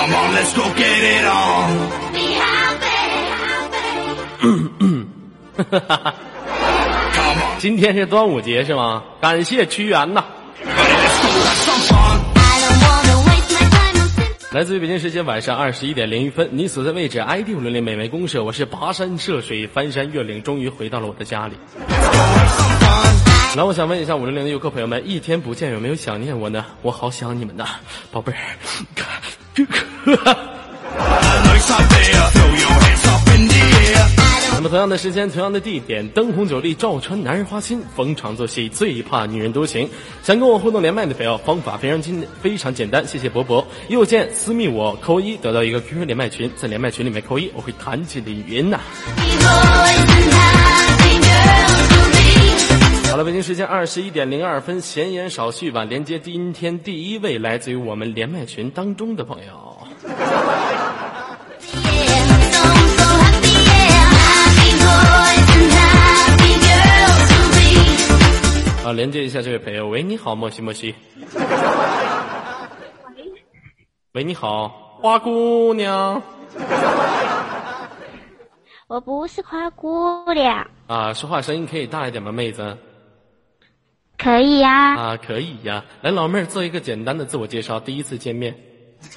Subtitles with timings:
[0.00, 1.68] Come on, let's go get it on.
[7.12, 9.02] Come on, 今天是端午节是吗？
[9.20, 10.24] 感谢屈原呐。
[14.52, 21.52] 来自于北京时间晚上二十一点零一分，你所在位置 ID 五零零美眉公社，我是跋山涉水、翻山越岭，终于回到了我的家里。
[23.54, 26.64] 那我想问一下五零零的游客朋友们，一天不见有没有想念我呢？
[26.80, 27.66] 我好想你们呐，
[28.10, 28.38] 宝贝儿。
[34.52, 39.88] 那么同样的时间，同样的地点，灯红酒绿，照穿男人花心，逢场作戏，最怕女人多情。
[40.22, 43.66] 想跟我互动连麦的朋友，方法非常简非常简单，谢谢博博。
[43.88, 48.78] 右键私密我扣一，得到一个 QQ 连麦群，在连麦群里面扣一，我会弹起你的语音呐、
[53.10, 55.82] 好了，北京时间二十一点零二分，闲言少叙吧。
[55.82, 59.52] 连接今天第一位来自于我们连麦群当中的朋友.
[68.84, 69.88] 啊，连接一下这位朋友。
[69.88, 70.94] 喂，你好，莫西莫西。
[74.12, 74.68] 喂，你好，
[75.02, 76.22] 花姑娘。
[78.86, 82.78] 我不是花姑娘，啊，说话声音可以大一点吗，妹子？
[84.22, 85.82] 可以呀、啊，可以呀。
[86.02, 88.54] 来，老妹儿做一个简单的自我介绍，第一次见面。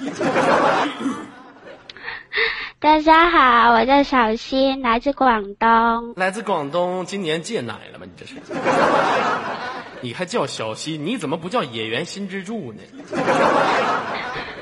[2.80, 6.14] 大家好，我叫小新，来自广东。
[6.16, 8.06] 来自广东，今年戒奶了吗？
[8.06, 8.36] 你这是？
[10.00, 11.04] 你还叫小新？
[11.04, 12.80] 你怎么不叫野原新之助呢？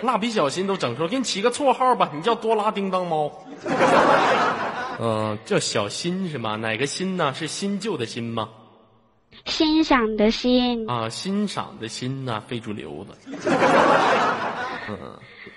[0.03, 3.31] 蜡笔小新都整出来，给你起个绰号吧，你叫多拉叮当猫。
[5.01, 6.57] 嗯、 叫小新是吗？
[6.57, 7.33] 哪个新呢？
[7.33, 8.49] 是新旧的新吗？
[9.45, 13.15] 欣赏的欣，啊，欣赏的欣呐、非主流的。
[14.89, 14.99] 嗯，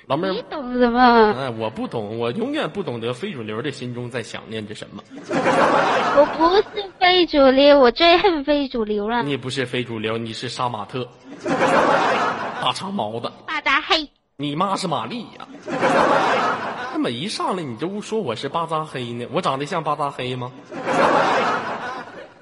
[0.08, 1.34] 老妹儿你，懂什么？
[1.38, 5.03] 哎，我不懂，我永远不懂得非主流的心中在想念着什么。
[5.18, 9.24] 我不是非主流，我最恨非主流了。
[9.24, 11.08] 你不是非主流，你是杀马特，
[12.62, 13.31] 大长毛的。
[13.47, 15.47] 巴扎黑，你妈是玛丽呀、
[16.94, 19.25] 怎么一上来你就说我是巴扎黑呢？
[19.31, 20.52] 我长得像巴扎黑吗？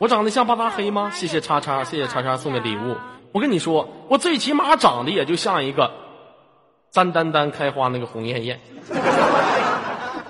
[0.04, 1.10] 我长得像巴扎黑吗？
[1.12, 2.98] 谢谢叉叉，谢谢叉叉送的礼物。
[3.32, 5.94] 我跟你说，我最起码长得也就像一个
[6.92, 8.60] 簪丹丹开花那个红艳艳。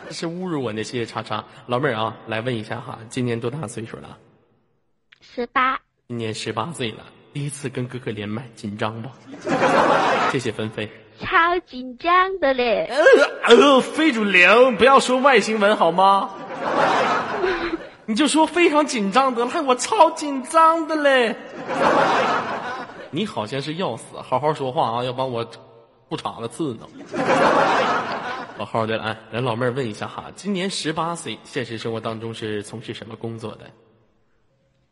[0.07, 1.43] 这 是侮辱我呢，谢谢叉叉。
[1.65, 4.15] 老妹儿啊，来问一下哈，今年多大岁数了？
[5.21, 6.97] 十八，今年十八岁了，
[7.33, 9.09] 第一次跟哥哥连麦，紧张不？
[10.31, 10.87] 谢谢芬菲。
[11.19, 12.87] 超紧张的嘞。
[13.47, 16.29] 呃呃，非主流，不要说外星文好吗？
[18.05, 21.35] 你就说非常紧张得了，我超紧张的嘞。
[23.11, 25.45] 你好像是要死，好好说话啊，要把我
[26.09, 26.87] 裤衩子刺挠。
[28.57, 33.61] 好好的，来来，老妹儿问一下哈，今年十八岁，现实生活当中是从事什么工作的？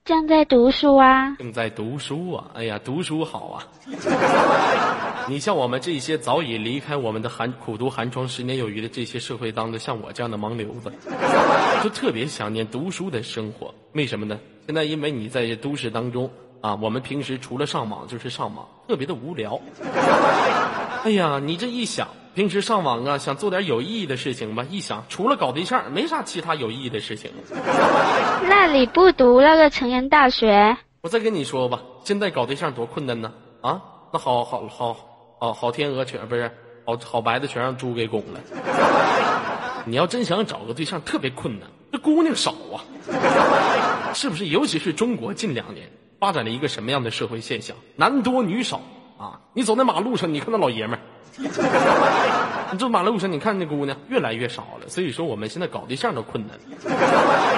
[0.03, 2.49] 正在读书啊，正在读书啊！
[2.55, 3.67] 哎呀，读书好啊！
[5.29, 10.91] 你像我们这些早已离开我们的寒苦读寒窗十年有余的这些社会当中，像我这样的盲流子，
[11.83, 13.73] 就特别想念读书的生活。
[13.93, 14.39] 为什么呢？
[14.65, 16.27] 现在因为你在都市当中
[16.61, 19.61] 啊，我们平时除了上网就是上网，特别的无聊。
[21.05, 27.29] 哎呀，你这一想，平时上网啊，想做点有意义的事情吧，一想除了搞对象，没啥其他有意义的事情。
[28.47, 30.77] 那你不读那个成人大学？
[31.01, 33.33] 我再跟你说吧，现在搞对象多困难呢！
[33.61, 33.81] 啊，
[34.13, 34.95] 那好好好
[35.39, 36.49] 哦好天鹅全不是
[36.85, 38.39] 好好白的全让猪给拱了。
[39.85, 42.79] 你要真想找个对象，特别困难，这姑娘少啊，
[44.13, 44.47] 是不是？
[44.47, 47.75] 尤其是中国近两年发展了一个什么样的社会现象？
[47.97, 48.79] 男多女少
[49.21, 49.39] 啊！
[49.53, 51.01] 你走在马路上，你看那老爷们儿，
[52.73, 54.89] 你走马路上，你看那姑娘越来越少了。
[54.89, 56.57] 所以说，我们现在搞对象都困难。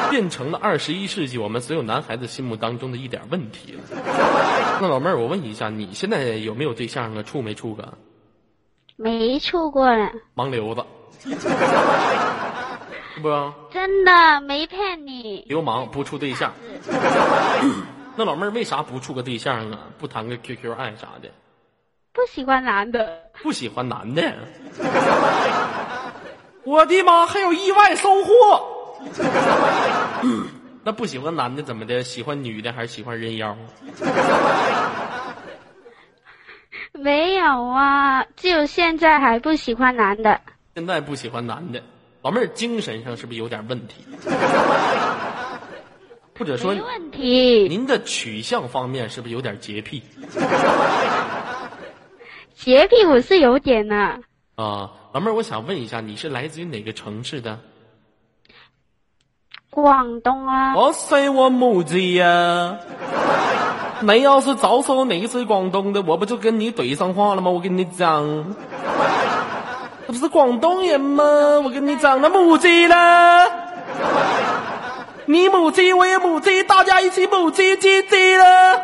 [0.09, 3.79] 变成了二十一世纪我们所有男孩子心目当中的一点问题了。
[4.81, 7.23] 那老妹儿，我问一下，你现在有没有对象啊？
[7.23, 7.85] 处没处过？
[8.95, 10.83] 没处过呢，盲流子，
[13.21, 13.53] 不？
[13.71, 15.45] 真的没骗你。
[15.47, 16.53] 流氓不处对象。
[18.15, 19.79] 那老妹儿为啥不处个对象啊？
[19.97, 21.29] 不谈个 QQ 爱啥的？
[22.13, 24.21] 不喜欢男的，不喜欢男的？
[26.63, 27.25] 我的妈！
[27.25, 28.31] 还有意外收获。
[30.83, 32.03] 那不喜欢男的怎么的？
[32.03, 33.57] 喜欢女的还是喜欢人妖？
[36.91, 40.39] 没有啊，就现在还不喜欢男的。
[40.75, 41.81] 现在不喜欢男的，
[42.21, 44.05] 老妹儿精神上是不是有点问题？
[46.37, 50.03] 或者说没问题，您的取向方面是不是有点洁癖？
[52.55, 53.95] 洁癖我是有点的。
[54.55, 57.59] 啊，老妹儿，我想问一下，你是来自于哪个城市的？
[59.69, 62.77] 广东啊，我塞我母鸡呀！
[64.01, 67.49] 你要是早说你是广东的，我不就跟你怼上话了吗？
[67.49, 68.53] 我跟你讲，
[70.05, 71.23] 这不是广东人吗？
[71.63, 72.95] 我跟你讲，那母鸡呢？
[75.25, 78.81] 你母鸡，我也母鸡，大家一起母鸡鸡鸡了。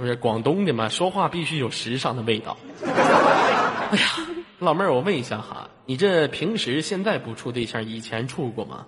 [0.00, 2.56] 不是广东的嘛，说话必须有时尚的味道。
[2.82, 4.02] 哎呀，
[4.58, 8.86] 老妹儿，我问一下哈，你这平时现在不处对象，以前处过吗？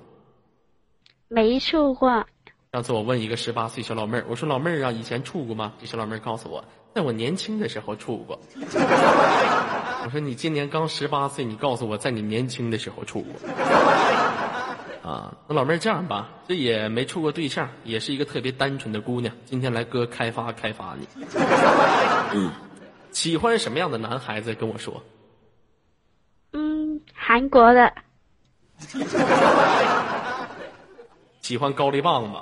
[1.28, 2.24] 没处过。
[2.72, 5.74] 上次我问一个十八岁小老妹儿，我说老妹儿啊，以前处过吗？
[5.78, 6.64] 这小老妹儿告诉我，
[6.94, 8.40] 在我年轻的时候处过。
[10.04, 13.34] 我说你今年刚十八岁，你告诉我在你年轻的时候处过。
[15.02, 19.34] 啊，那老妹儿这样吧，这也没处过对象，也是一个特别单纯的姑娘。
[19.46, 21.08] 今天来哥开发开发你。
[22.34, 22.50] 嗯
[23.12, 24.54] 喜欢什么样的男孩子？
[24.54, 25.02] 跟我说。
[26.52, 27.92] 嗯，韩国的，
[31.42, 32.32] 喜欢高丽棒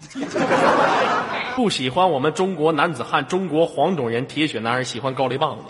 [0.00, 0.20] 子，
[1.56, 5.64] 不喜欢我们中国男子汉、中国黄种人、铁血男人，喜欢高丽棒子。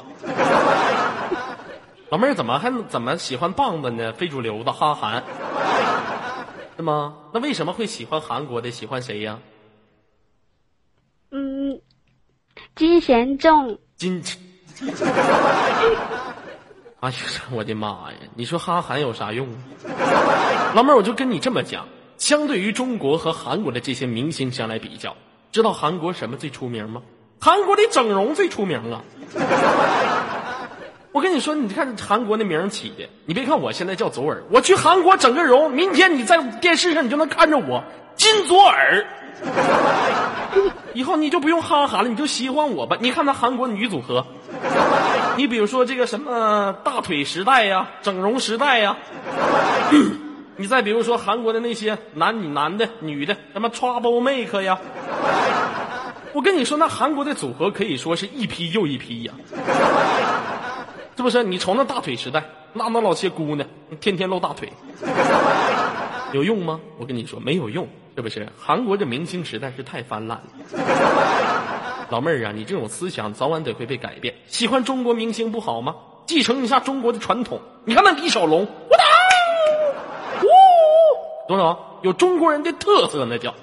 [2.10, 4.12] 老妹儿怎么还怎么喜欢棒子呢？
[4.12, 5.22] 非主流的哈韩，
[6.76, 7.14] 是吗？
[7.32, 8.70] 那为什么会喜欢韩国的？
[8.72, 9.38] 喜欢谁呀？
[11.30, 11.80] 嗯，
[12.74, 14.22] 金贤重，金。
[17.00, 17.16] 哎呀，
[17.52, 18.18] 我的妈呀！
[18.34, 20.72] 你说哈韩有啥用啊？
[20.74, 21.86] 老妹儿，我就跟你这么讲，
[22.18, 25.16] 相对于中国和韩国的这些明星相来比较，
[25.52, 27.00] 知道韩国什么最出名吗？
[27.40, 29.00] 韩国的整容最出名啊！
[31.12, 37.82] 我跟你说，你看韩国那名起的，你别看我现在叫左耳，我去韩国整个容，明天你在电视上你就能看着我
[38.14, 39.04] 金左耳。
[40.92, 42.96] 以后你就不用哈韩了，你就喜欢我吧。
[43.00, 44.24] 你看那韩国女组合，
[45.36, 48.96] 你比如说这个什么大腿时代呀、整容时代呀，
[50.56, 54.78] 你再比如说韩国的那些男女男的、女的，什么 Trouble Make 呀，
[56.32, 59.32] 我跟你说，那韩国的组合可以说是一批又一批呀，
[61.16, 61.42] 是不是？
[61.42, 62.42] 你瞅那大腿时代，
[62.72, 63.68] 那那老些姑娘
[64.00, 64.72] 天天露大腿，
[66.32, 66.80] 有用吗？
[66.98, 67.86] 我跟你说没有用，
[68.16, 68.48] 是不是？
[68.58, 70.44] 韩国这明星实在是太泛滥了。
[72.08, 74.34] 老妹儿啊，你这种思想早晚得会被改变。
[74.46, 75.94] 喜欢中国明星不好吗？
[76.26, 77.60] 继承一下中国的传统。
[77.84, 79.04] 你看那李小龙，我打，
[80.42, 80.46] 呜，
[81.48, 81.76] 懂不懂？
[82.02, 83.54] 有中国人的特色，那叫。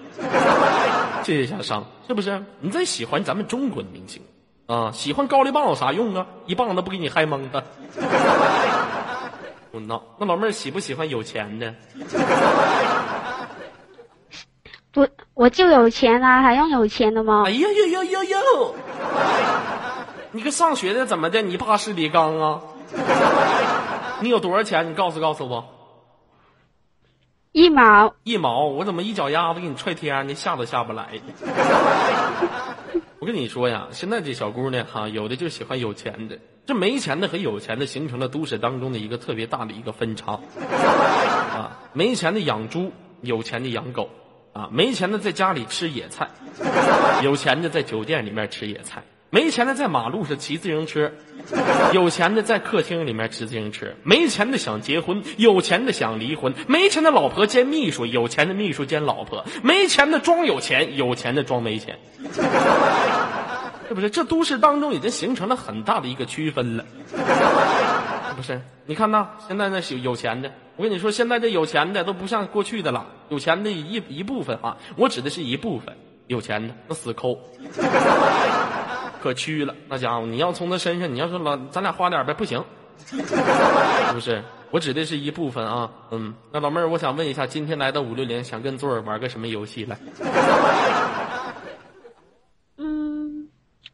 [1.24, 2.42] 谢谢小商，是不是？
[2.60, 4.22] 你再喜欢咱们中国的明星
[4.68, 6.28] 啊，喜欢高丽棒有啥用啊？
[6.46, 7.64] 一棒子不给你嗨懵的。
[9.72, 11.74] 我闹，那老妹儿喜不喜欢有钱的？
[14.92, 17.52] 不，我就有钱啊，还用有钱的吗哎？
[17.52, 18.75] 呀呦呦呦呦！
[20.31, 21.42] 你个上学的怎么的？
[21.42, 22.60] 你爸是李刚啊？
[24.20, 24.90] 你有多少钱？
[24.90, 25.63] 你告诉告诉我。
[27.54, 31.08] 一毛，一毛，我怎么一脚丫子给你踹天上去，下都下不来？
[33.27, 40.39] 跟你说呀，现在这小姑娘哈，有的就喜欢有钱的，这没钱的和有钱的形成了都市当中的一个特别大的一个分差
[41.53, 41.77] 啊。
[41.91, 44.09] 没钱的养猪，有钱的养狗
[44.53, 44.69] 啊。
[44.71, 46.29] 没钱的在家里吃野菜，
[47.21, 49.03] 有钱的在酒店里面吃野菜。
[49.29, 51.12] 没钱的在马路上骑自行车，
[51.91, 53.88] 有钱的在客厅里面骑自行车。
[54.03, 56.53] 没钱的想结婚，有钱的想离婚。
[56.67, 59.46] 没钱的老婆兼秘书，有钱的秘书兼老婆。
[59.63, 62.00] 没钱的装有钱，有钱的装没钱。
[63.89, 64.10] 是不是？
[64.10, 66.86] 这都市当中已经形成了很大的一个区分了，
[68.36, 68.62] 不是？
[68.86, 75.96] 你看呐，现在那有有钱的，我跟你说，现在这有钱的都不像过去的了，有钱的一一部分啊，我指的是一部分
[76.27, 77.38] 有钱的那死抠，
[79.21, 82.63] 可屈了，那家伙，你要从他身上，你要说老咱俩花点呗，不行，
[83.05, 83.15] 是
[84.13, 84.43] 不是？
[84.69, 89.97] 我指的是一部分啊，嗯，那老妹儿，我想问一下，今天来到五六零，想跟左耳玩个什么游戏来？
[92.77, 93.47] 嗯，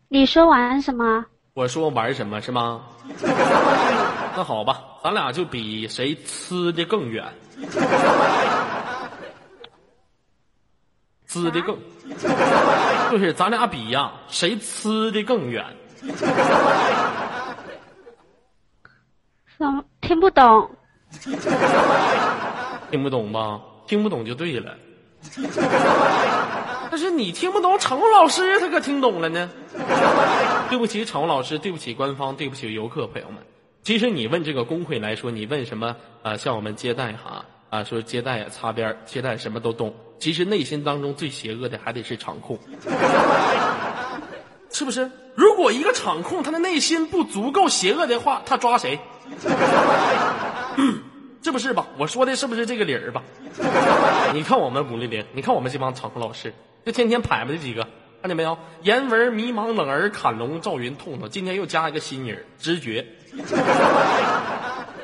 [0.09, 1.25] 你说玩什么？
[1.53, 2.81] 我说玩什么是吗？
[4.35, 7.23] 那好吧，咱俩就比谁呲的更远，
[11.29, 11.77] 呲的更，
[13.13, 15.63] 就是咱俩比呀，谁呲的更远？
[20.01, 20.71] 听不懂。
[22.89, 23.61] 听不懂吧？
[23.85, 24.75] 听不懂就对了。
[26.89, 29.47] 但是你听不懂，场老师他可听懂了呢。
[30.71, 33.37] 对不起，场老师，对不起官方，对不起游客朋友们。
[33.83, 39.93] 其实你问这个工会来说，你问什么啊、像我们接待哈啊，说接待擦边儿接待什么都懂。
[40.23, 42.57] 其实内心当中最邪恶的还得是场控。
[44.71, 45.11] 是不是？
[45.35, 48.97] 如果一个场控他的内心不足够邪恶的话，他抓谁？
[51.43, 51.87] 这不是吧？
[51.97, 53.21] 我说的是不是这个理儿吧？
[54.33, 56.53] 你看我们五零零，你看我们这帮场控老师，
[56.85, 57.85] 就天天排吧这几个，
[58.21, 58.57] 看见没有？
[58.81, 63.05] 颜文、迷茫、冷儿、砍龙、赵云、痛痛，今天又加一个新人，直觉。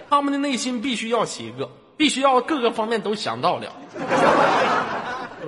[0.09, 3.73] 他们的内心必须要邪恶，必须要各个方面都想到了，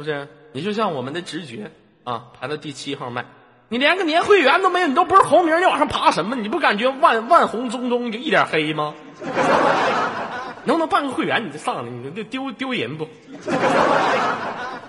[0.02, 0.28] 不是？
[0.54, 1.72] 你就像我们的直觉
[2.04, 3.26] 啊，排到第七号麦，
[3.70, 6.36] 你连个年会员都没有，你都不是红名，你往上爬什么？
[6.36, 8.94] 你不感觉万万红中中就一点黑吗？
[10.66, 13.08] 能不能办个会员你就上来，你这丢丢人不？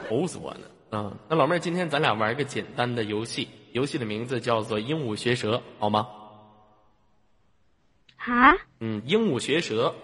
[0.09, 1.12] 愁死我了啊！
[1.28, 6.09] 那老妹儿，今天咱俩玩一个简单的游戏，游戏的名字叫做鹦鹉学舌，好吗？
[8.19, 9.95] 啊，嗯，鹦鹉学舌，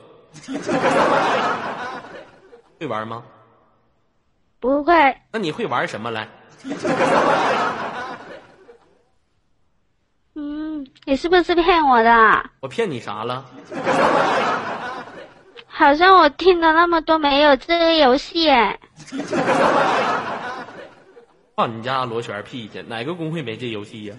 [2.80, 3.24] 会玩吗？
[4.60, 6.26] 不会，那你会玩什么来？
[10.34, 12.50] 嗯，你是不是骗我的？
[12.60, 13.44] 我骗你啥了？
[15.66, 18.78] 好像我听了那么多没有这个游戏哎。
[21.54, 22.82] 放你家螺旋屁去！
[22.82, 24.14] 哪个工会没这游戏呀？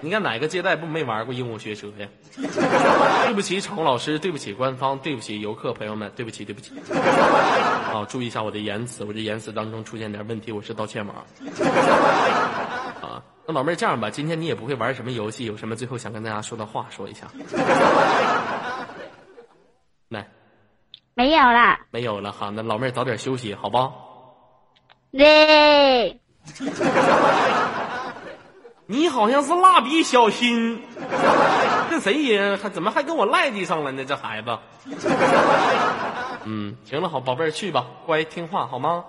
[0.00, 2.08] 你看哪个接待不没玩过鹦鹉学舌呀？
[3.26, 6.72] 对不起，场控老师，对不起官方，对不起游客朋友们，对不起，对不起。
[6.92, 11.14] 啊，注意一下我的言辞，我这言辞当中出现点问题，我是道歉码。
[13.02, 17.26] 啊，那老妹儿这样吧，今天你也不会玩什么游戏，有什么最后想跟大家说的话说一下？
[20.08, 20.28] 来，
[21.14, 23.92] 没有了，没有了哈，那老妹儿早点休息，好不？
[25.10, 26.20] 嘞，
[28.90, 30.82] 你好像是蜡笔小新，
[31.90, 32.58] 这谁呀？
[32.62, 34.02] 还怎么还跟我赖地上了呢？
[34.02, 34.58] 这孩子。
[36.44, 39.04] 嗯，行了，好宝贝儿去吧，乖听话好吗？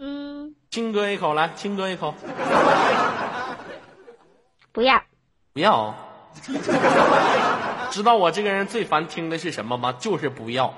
[0.00, 2.12] 嗯，亲哥一口，来亲哥一口，
[4.72, 5.00] 不要，
[5.52, 5.94] 不要。
[7.92, 9.94] 知道我这个人最烦听的是什么吗？
[10.00, 10.74] 就是不要。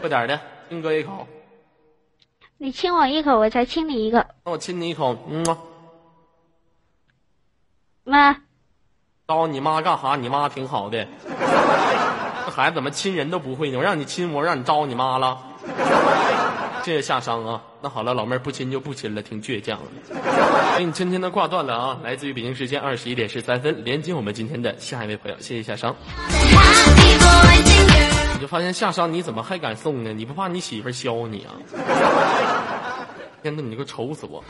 [0.00, 1.26] 快点儿的，亲哥一口，
[2.56, 4.28] 你亲我一口，我才亲你一个。
[4.44, 5.58] 那我亲你一口，嗯吗？
[8.06, 8.36] 妈，
[9.26, 10.14] 招你妈干哈？
[10.14, 11.06] 你妈挺好的。
[12.44, 13.78] 这孩子怎么亲人都不会呢？
[13.78, 15.38] 我让你亲我，让你招你妈了。
[16.84, 17.62] 谢谢夏商啊。
[17.80, 19.86] 那好了，老妹儿不亲就不亲了，挺倔强的。
[20.76, 21.98] 给你轻轻的挂断了啊。
[22.04, 25.96] 来自于北京时间二十一点十三分，连接我们今天的下一位朋友，谢谢夏商。
[28.34, 30.12] 你就发现夏商你怎么还敢送呢？
[30.12, 31.56] 你不怕你媳妇削你啊？
[33.42, 34.44] 天呐，你个愁死我！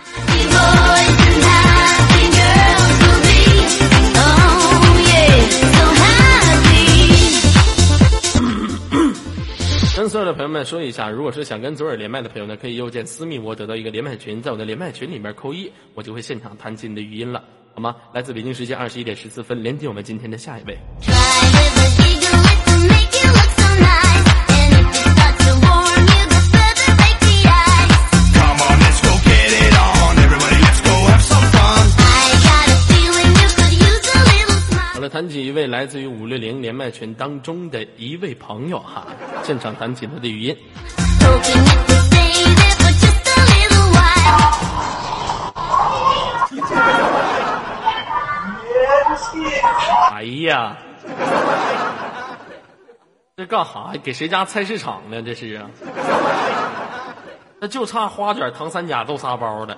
[10.05, 17.43] 跟所有的朋友们说一下，如果是想跟左耳连麦的朋友呢，可以右键私密我得到一个连麦群，在我的连麦群里面扣一，我就会现场弹起你的语音了，
[17.75, 17.97] 好吗？
[18.13, 20.77] 来自北京时间二十一点十四分，连接我们今天的下一位。
[34.95, 39.05] 好了，谈起一位来自于五六零连麦群当中的一位朋友哈，
[39.43, 40.57] 现场弹起他的语音。
[50.13, 50.77] 哎呀，
[53.37, 53.93] 这干哈？
[54.01, 55.21] 给谁家菜市场呢？
[55.21, 55.67] 这是啊，
[57.59, 59.77] 那就差花卷、糖三甲、豆沙包了。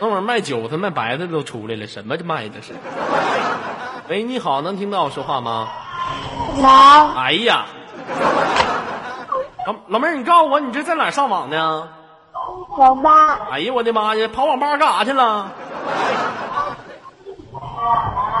[0.00, 2.72] 等会儿卖韭菜、卖白菜都出来了，什么卖的是？
[4.08, 5.68] 喂，你好，能听到我说话吗？
[6.56, 7.66] 能，哎呀，
[9.66, 11.86] 老老妹儿，你告诉我，你这在哪儿上网呢？
[12.78, 15.52] 网吧，哎呀，我的妈呀，跑网吧干啥去了？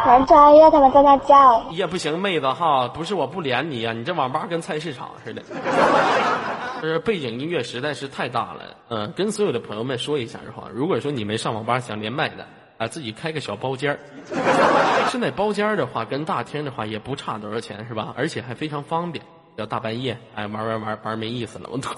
[0.06, 1.62] 玩专业，他们在那叫。
[1.70, 5.42] 也不行，妹子哈，不是我不连你呀、你这网吧跟菜市场似的，
[6.80, 8.60] 就 是背景音乐实在是太大了。
[8.88, 12.46] 嗯，跟所有的朋友们说一下的话，如果说你们上网吧想连麦的
[12.78, 13.98] 啊，自己开个小包间儿，
[15.10, 18.14] 现在包间儿的话跟大厅的话也不差多少钱是吧？
[18.16, 19.24] 而且还非常方便。
[19.56, 21.92] 要大半夜，哎，玩玩玩玩没意思了，我操，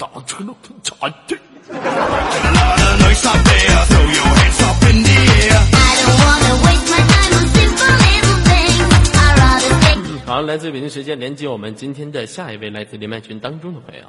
[10.25, 14.03] 好，来自北京时间连接我们今天的下一位来自连麦群当中的朋友。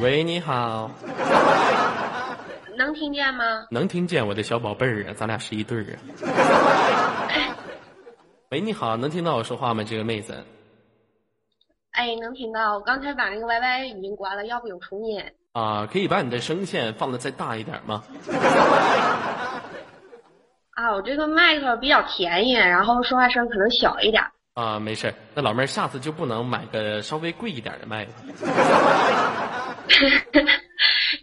[0.00, 0.90] 喂，你好，
[2.76, 3.66] 能听见吗？
[3.70, 5.14] 能听见我的小宝贝儿啊？
[5.16, 7.56] 咱俩是一对儿啊。
[8.50, 9.82] 喂，你好，能听到我说话吗？
[9.82, 10.44] 这个妹子，
[11.92, 12.74] 哎，能听到？
[12.74, 15.20] 我刚才把那个 YY 语音关了，要不有重音。
[15.52, 18.04] 啊，可以把你的声线放的再大一点吗？
[20.80, 24.24] 啊，我这个麦克比较便宜，然后说话声可能小一点。
[24.54, 25.14] 啊，没事儿。
[25.34, 28.10] 那老妹儿，下次就不能买个稍微贵一点的麦克？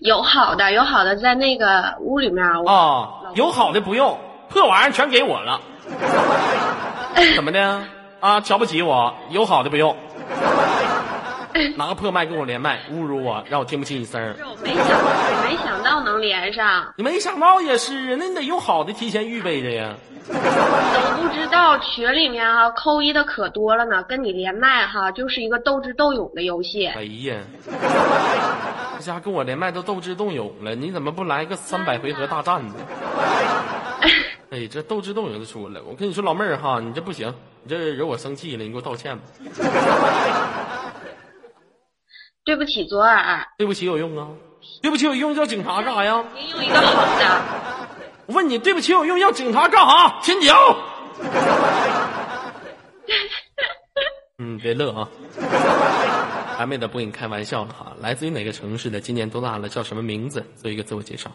[0.01, 2.45] 有好的，有好的，在那个屋里面。
[2.63, 4.15] 我啊，有好的不用，
[4.47, 5.59] 破玩意儿全给我了。
[7.35, 7.81] 怎么的？
[8.19, 9.11] 啊，瞧不起我？
[9.31, 9.97] 有好的不用，
[11.75, 14.35] 拿个破麦跟我连麦，侮辱我，让我听不清你声儿。
[14.39, 19.93] 我没想，到没想到能连上，你没想到也是，那你得有好的提前预备着呀。
[20.27, 20.33] 都
[21.23, 24.03] 不知道群里面哈、扣一的可多了呢。
[24.03, 26.85] 跟你连麦哈，就是一个斗智斗勇的游戏。
[26.87, 27.37] 哎呀，
[28.97, 32.73] 这家跟我连麦都斗智斗勇了，你怎么不来个 三百回合大战呢？
[34.51, 37.33] 哎，这斗智斗勇的出来，我跟你说，老妹儿哈，你这不行，
[37.63, 39.23] 你这惹我生气了，你给我道歉吧。
[42.47, 44.25] 对不起，左耳，对不起有用啊？
[44.81, 46.23] 对不起有用叫警察干啥呀？
[46.33, 47.41] 您用一个好的。
[48.25, 50.17] 我问你，对不起有用要警察干啥？
[50.21, 50.53] 请酒。
[54.39, 55.09] 嗯，别乐啊！
[56.57, 57.91] 还没得不跟你开玩笑了哈。
[57.99, 59.01] 来自于哪个城市的？
[59.01, 59.67] 今年多大了？
[59.67, 60.45] 叫什么名字？
[60.55, 61.29] 做一个自我介绍。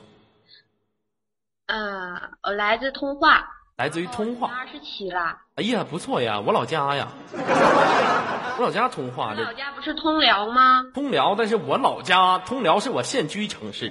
[1.66, 4.50] 嗯、我来自通化，来自于通化。
[4.58, 5.36] 二十七了。
[5.56, 7.08] 哎呀，不错呀，我老家呀，
[8.58, 10.84] 我老家通化老家不是通辽吗？
[10.94, 13.90] 通辽，但是我老家通辽是我现居城市，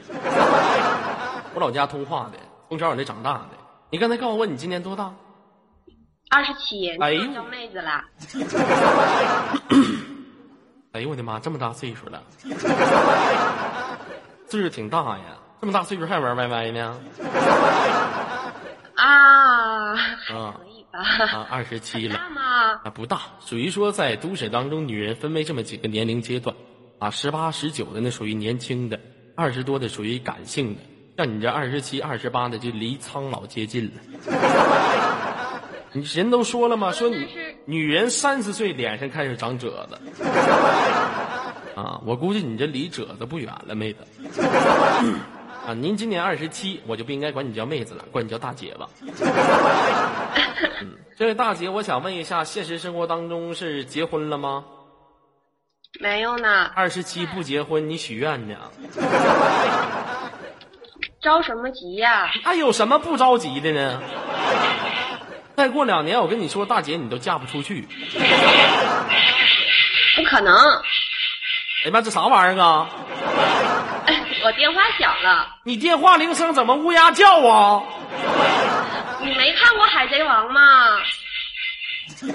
[1.54, 2.38] 我老家通化的，
[2.70, 3.50] 从小我这长大的。
[3.90, 5.12] 你刚才告诉我你今年多大？
[6.30, 8.06] 二十七，哎呦你叫妹子了。
[10.94, 12.22] 哎呦我的妈，这么大岁数了，
[14.48, 15.24] 岁数挺大呀，
[15.60, 16.98] 这么大岁数还玩 YY 呢？
[19.02, 21.00] 啊，还啊可以吧？
[21.26, 22.16] 啊，二十七了。
[22.16, 22.42] 大吗？
[22.84, 26.56] 啊，不大，属于说在都市当中，女人分为这么几个年龄阶段，
[27.00, 29.00] 啊，十八、十九的那属于年轻的，
[29.36, 30.82] 二十多的属于感性的，
[31.18, 33.94] 像你这二十七、二十八的就离苍老接近了。
[35.94, 36.92] 你人都说了吗？
[36.92, 37.28] 说你
[37.66, 39.98] 女人三十岁脸上开始长褶子，
[41.76, 44.06] 啊，我估计你这离褶子不远了，妹子。
[45.72, 48.90] 啊，您今年二十七，我就不应该管你叫妹子了，管你叫大姐吧。
[50.82, 54.66] 嗯，这位大姐，我想问一下，现实生活当中是结婚了吗？
[56.02, 58.56] 没有呢，二十七不结婚，你许愿呢？
[61.22, 62.30] 着什么急呀？
[62.44, 64.02] 还有什么不着急的呢？
[65.56, 67.88] 再过两年，我跟你说，大姐你都嫁不出去。
[70.18, 72.90] 不可能，哎呀妈，这啥玩意儿啊？
[74.52, 75.48] 我电话响了。
[75.64, 77.82] 你电话铃声怎么乌鸦叫啊？
[79.22, 81.00] 你没看过《海贼王》吗？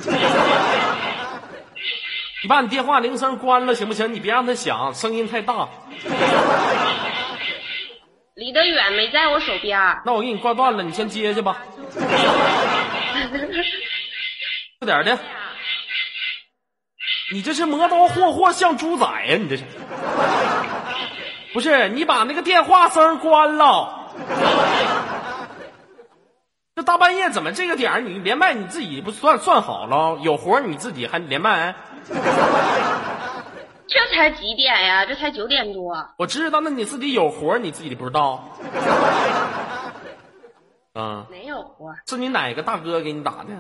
[2.42, 4.14] 你把你电话铃声关了行不行？
[4.14, 5.68] 你别让它响，声音太大。
[8.34, 9.78] 离得远，没在我手边。
[10.06, 11.58] 那我给你挂断了，你先接去吧，
[14.80, 15.18] 快点的。
[17.30, 19.64] 你这是磨刀霍霍向猪仔呀、你这是？
[21.56, 24.10] 不是你把那个电话声关了？
[26.76, 30.18] 这大半夜怎么这个点儿你连麦你自己不算算好了？
[30.20, 31.74] 有活儿你自己还连麦？
[33.88, 35.06] 这才几点呀？
[35.06, 35.96] 这才九点多。
[36.18, 38.44] 我知道，那你自己有活儿你自己不知道？
[40.92, 43.54] 啊， 没有活儿，是你哪个大哥给你打的？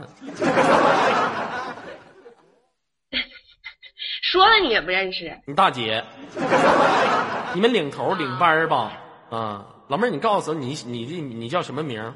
[4.32, 5.40] 说了你也不认识。
[5.46, 6.02] 你大姐，
[7.54, 8.92] 你们领头领班儿吧？
[9.30, 12.12] 啊，老妹儿，你告诉我你你你你叫什么名儿？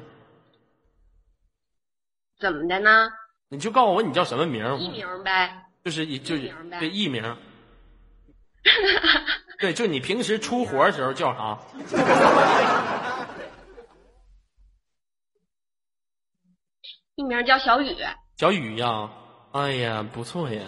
[2.37, 3.09] 怎么的呢？
[3.47, 4.75] 你就告诉我你叫什么名儿？
[4.77, 5.53] 艺名呗。
[5.85, 6.53] 就是一就是
[6.89, 7.23] 艺名。
[9.59, 11.57] 对，就你平时出活的时候叫啥？
[17.15, 17.95] 艺名叫小雨。
[18.37, 19.09] 小雨呀，
[19.53, 20.61] 哎呀，不错呀。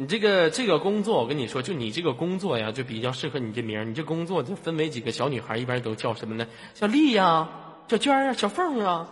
[0.00, 3.84] 你这个这个工作，我跟你说，就你这个工作呀，就比较适合你这名儿。
[3.84, 6.46] 你这工作就分为几个小女孩，一般都叫什么呢？
[6.72, 7.46] 小丽呀，
[7.86, 9.06] 小娟儿啊，小凤啊。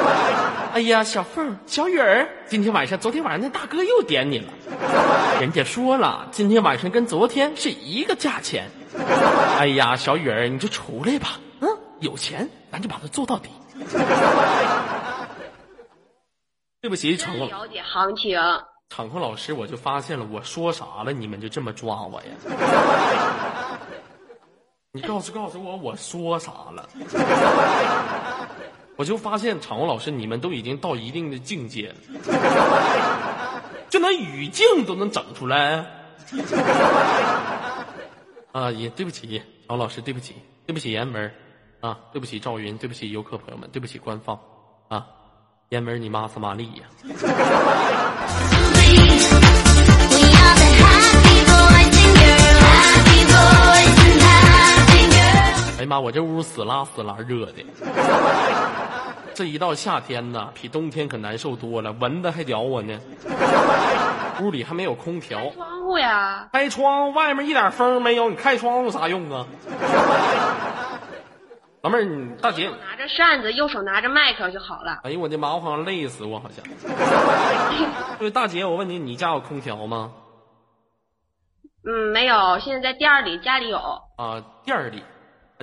[0.72, 4.48] 哎呀，小凤，小雨儿，今天晚上，昨天晚上那大哥又点你了。
[5.42, 8.70] 人家说了，今天晚上跟昨天是一个价钱。
[9.58, 11.38] 哎呀，小雨儿，你就出来吧。
[11.60, 11.68] 嗯，
[12.00, 13.50] 有钱咱就把它做到底。
[16.80, 18.40] 对不起，场控了解行情。
[18.94, 22.28] 场控老师，我就发现了，我说啥了，你们就这么抓我呀？
[24.92, 26.88] 你告诉告诉我，我说啥了？
[28.94, 31.96] 我就发现场控老师，你们都已经到一定的境界了。
[33.90, 35.84] 就那语境都能整出来。
[38.52, 41.34] 啊，也对不起，曹老师，对不起，对不起，严文儿
[41.80, 44.38] 啊，对不起，赵云，对不起，游客朋友们，对不起，官方
[44.86, 45.04] 啊，
[45.70, 46.84] 严文你妈斯玛丽呀！
[55.84, 57.62] 哎呀妈，我这屋死拉死拉热的，
[59.34, 62.98] 这一到夏天呐，比冬天可难受多了，蚊子还咬我呢，
[64.40, 65.50] 屋里还没有空调。
[65.50, 69.46] 窗户呀，开窗，外面一点风没有，你开窗户啥用啊？
[71.82, 75.00] 老妹儿，你大姐，拿着扇子，右手拿着麦克就好了。
[75.02, 76.64] 哎呦我的妈，我好像累死我好像。
[78.18, 80.12] 对，大姐，我问你，你家有空调吗？
[81.86, 83.76] 嗯，没有，现在在店里，家里有。
[84.16, 85.02] 啊，店儿里，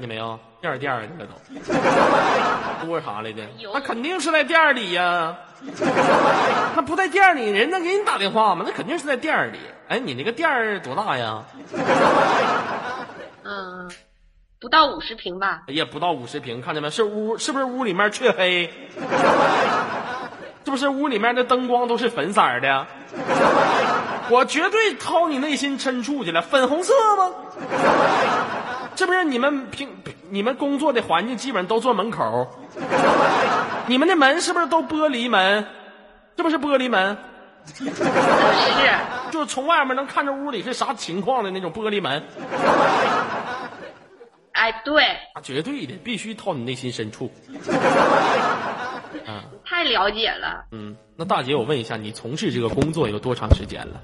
[0.02, 0.40] 看见没有？
[0.60, 1.36] 店儿店儿的了都，
[2.88, 3.44] 多啥来的？
[3.72, 5.36] 那肯定是在店儿里呀。
[6.76, 8.64] 那不在店儿里，人能给你打电话吗？
[8.66, 9.60] 那肯定是在店儿里。
[9.90, 11.44] 哎，你那个店儿多大呀？
[13.46, 13.92] 嗯，
[14.60, 15.62] 不到五十平吧。
[15.68, 16.90] 哎呀，不到五十平，看见没？
[16.90, 18.74] 是屋是不是屋里面黢黑？
[20.66, 22.88] 是不是屋里面的 灯光都是粉色儿的？
[24.30, 27.30] 我绝对掏你内心深处去了，粉红色吗？
[28.96, 29.90] 是不是你们平
[30.30, 32.48] 你们工作的环境基本上都坐门口？
[33.88, 35.66] 你们的门是不是都玻璃门？
[36.36, 37.18] 这不是玻璃门？
[37.80, 42.24] 嗯是，就是从外面能看着屋里是啥情况的那种玻璃门
[44.54, 47.32] 哎，对，啊，绝对的，必须掏你内心深处。
[49.64, 50.66] 太了解了。
[50.72, 54.02] 嗯，那大姐，我问一下，你从事这个工作有多长时间了？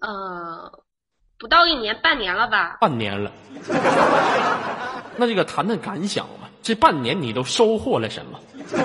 [0.00, 0.72] 呃，
[1.42, 2.76] 不到一年，半年了吧？
[2.80, 3.28] 半年了。
[5.18, 8.38] 那这个谈谈感想吧，这半年你都收获了什么？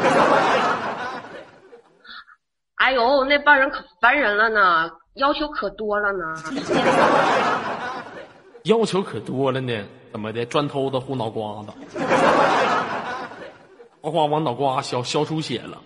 [2.81, 6.33] 哎呦，那帮人可烦人了呢，要求可多了呢。
[8.65, 10.43] 要求可多了呢，怎么的？
[10.47, 11.71] 砖头子糊脑瓜子，
[14.01, 15.77] 呱呱往脑瓜削削出血了，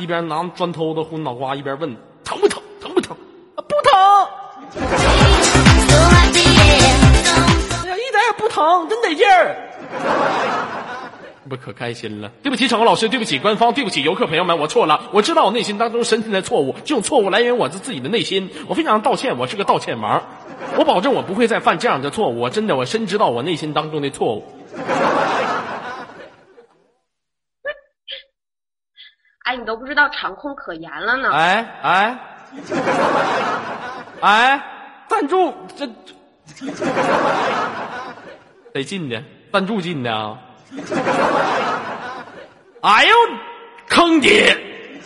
[0.00, 2.60] 一边拿砖头子糊脑瓜，一边问疼不疼？
[2.80, 3.16] 疼不疼？
[3.54, 3.74] 啊，不
[7.84, 9.56] 哎呀，一点也不疼，真得劲儿。
[11.48, 20.24] 不可开心了，对不起，场控老师，对不起，官方，对不起，游客朋友们，我错了，我知道我内心当中深深的错误，这种错误来源于我自自己的内心，我非常道歉，我是个道歉王，
[20.76, 24.44] 我保证我不会再犯这样的错误，我真的我深知道我内心当中的错误。
[29.44, 31.30] 哎，你都不知道场控可严了呢。
[31.32, 32.18] 哎哎
[34.20, 34.60] 哎，
[35.08, 35.92] 赞助这这
[38.72, 40.38] 得进的，赞助进的啊！
[42.82, 43.14] 哎呦，
[43.88, 44.56] 坑爹！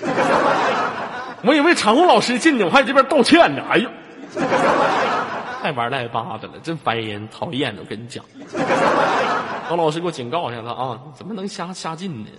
[1.43, 3.63] 我以为场控老师进的，我还这边道歉呢。
[3.71, 3.89] 哎呦，
[5.63, 7.75] 太玩赖巴的了，真烦人，讨厌！
[7.79, 8.23] 我跟你讲，
[9.69, 12.31] 王老师给我警告一下他啊，怎么能瞎瞎进呢？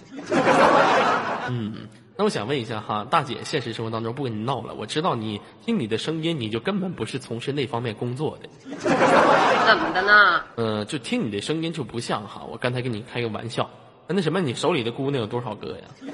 [1.49, 1.73] 嗯，
[2.21, 10.43] 那我想问一下哈，大姐，现实生活当中不跟你闹了，我知道你听你的声音，你就根本不是从事那方面工作的， 怎么的呢？
[10.55, 12.43] 嗯、 就听你的声音就不像哈。
[12.47, 13.67] 我刚才跟你开个玩笑，
[14.05, 15.87] 那什么，你手里的姑娘有多少个呀？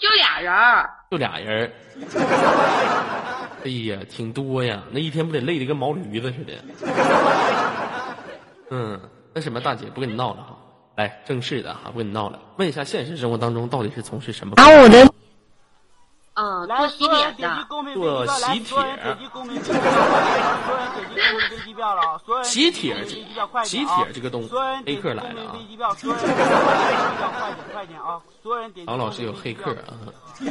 [0.00, 0.88] 就俩人儿。
[1.10, 1.70] 就俩人儿。
[3.64, 6.54] 哎呀，挺多呀，那一天不得累得跟毛驴子似的。
[8.70, 8.98] 嗯，
[9.34, 10.57] 那什么，大姐不跟你闹了哈，
[10.98, 14.82] 来正式的哈，不跟你闹了，问一下现实生活当中到底是从事什么工作？
[14.82, 15.08] 我的
[16.34, 17.66] 嗯，来，做洗所有人脸的。
[22.26, 24.48] 做喜帖喜帖喜帖这个东
[24.84, 25.54] 黑客来了啊
[28.86, 29.94] 王老师有黑客啊。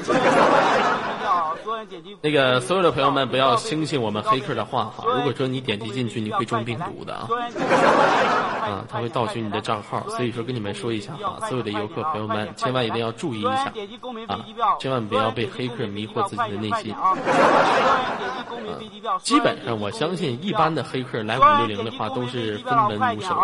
[2.21, 7.27] 那个所有的朋友们不要轻信我们黑客的话哈，如果说你点击进去，你会中病毒的啊。
[8.61, 13.71] 啊，他会盗取你的账号，所以说跟你们说一下哈，所有的游客朋友们千万一定要注意一下
[14.27, 14.43] 啊，
[14.79, 16.93] 千万不要被黑客迷惑自己的内心。
[16.93, 17.15] 啊！
[19.21, 23.35] 基本上我相信，一般的黑客来五六零的话都是分文无收，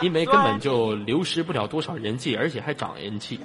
[0.00, 3.40] 因为根本就流失不了多少人气，而且还涨人气，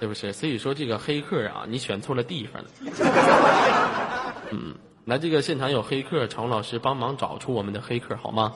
[0.00, 0.32] 是不是？
[0.32, 2.68] 所以说这个黑客啊，你选错了地方了。
[4.50, 8.52] 嗯，来这个现场有黑客，常老师帮忙找出我们的黑客好吗？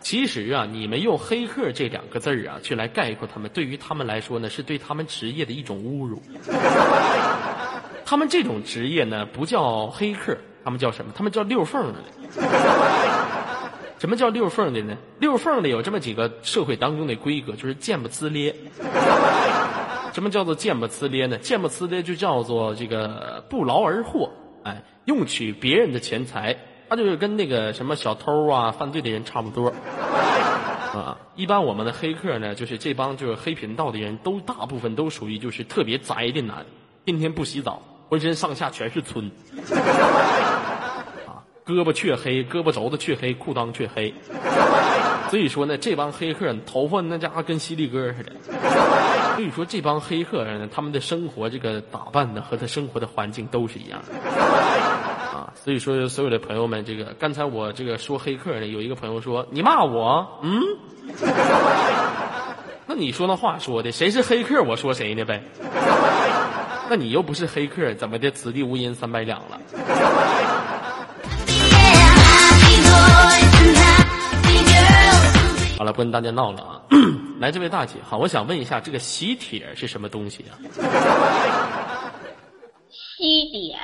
[0.00, 6.22] 其实啊，你们用“黑客”这两个字儿啊，去来概括他们，对于他们来说呢，是对他们职业的一种侮辱。
[8.06, 11.12] 他们这种职业呢，不叫黑客，他们叫什么？
[11.14, 11.98] 他们叫溜缝的。
[13.98, 14.96] 什么叫溜缝的呢？
[15.18, 18.54] 溜缝的有这么几个社会当中的规格，就是贱不呲咧。
[20.14, 21.36] 什么叫做贱不呲咧呢？
[21.38, 24.30] 贱不呲咧就叫做这个不劳而获，
[24.64, 26.56] 哎，用取别人的钱财，
[26.88, 29.72] 他就是跟那个什么小偷啊、犯罪的人差不多。
[30.94, 36.64] 啊，一般我们的黑客呢，就是这帮就是黑频道的人都大部分都属于就是特别宅的男，
[37.04, 39.30] 天天不洗澡，浑身上下全是村。
[41.68, 44.14] 胳膊却黑，胳膊肘子却黑，裤裆却黑。
[45.28, 48.32] 所以说呢，这帮黑客头发那家伙跟犀利哥似的。
[49.36, 54.14] 所以说这帮黑客呢，他们的生活这个打扮呢，和他生活的环境都是一样的。
[54.34, 60.62] 啊，所以说所有的朋友们，这个刚才我这个说黑客呢，有一个朋友说你骂我，嗯，
[62.86, 65.42] 那你说那话说的，谁是黑客，我说谁呢呗？
[66.88, 68.30] 那你又不是黑客，怎么的？
[68.30, 69.60] 此地无银三百两了。
[75.78, 76.82] 好了，不跟大家闹了啊！
[77.38, 80.58] 来，这位大姐，好，我想问一下，这个喜帖是什么东西啊？
[82.90, 83.78] 西点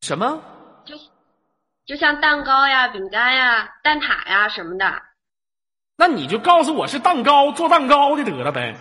[0.00, 0.42] 什么？
[0.84, 0.96] 就
[1.86, 4.84] 就像蛋糕呀、饼干呀、蛋挞呀什么的，
[5.96, 8.74] 那你就告诉我是蛋糕，做蛋糕的得了呗，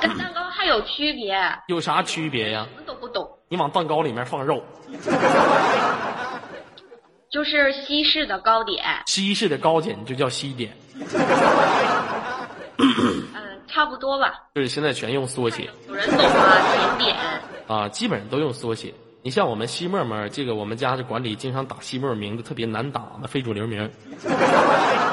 [0.00, 2.66] 跟蛋糕还有区别，有啥区别呀？
[2.74, 3.38] 什么都不懂。
[3.50, 4.64] 你往蛋糕里面放肉，
[7.30, 10.74] 就是西式的糕点，西式的糕点就叫西点，
[12.78, 13.24] 嗯，
[13.68, 14.32] 差不多吧。
[14.54, 16.24] 就是现在全用缩写有人懂吗？
[16.96, 17.16] 甜点，
[17.66, 18.94] 啊，基本上都用缩写。
[19.20, 23.90] 你像我们西沫沫，这个我们家的管理经常打西沫沫名字特别难打嘛，非主流名，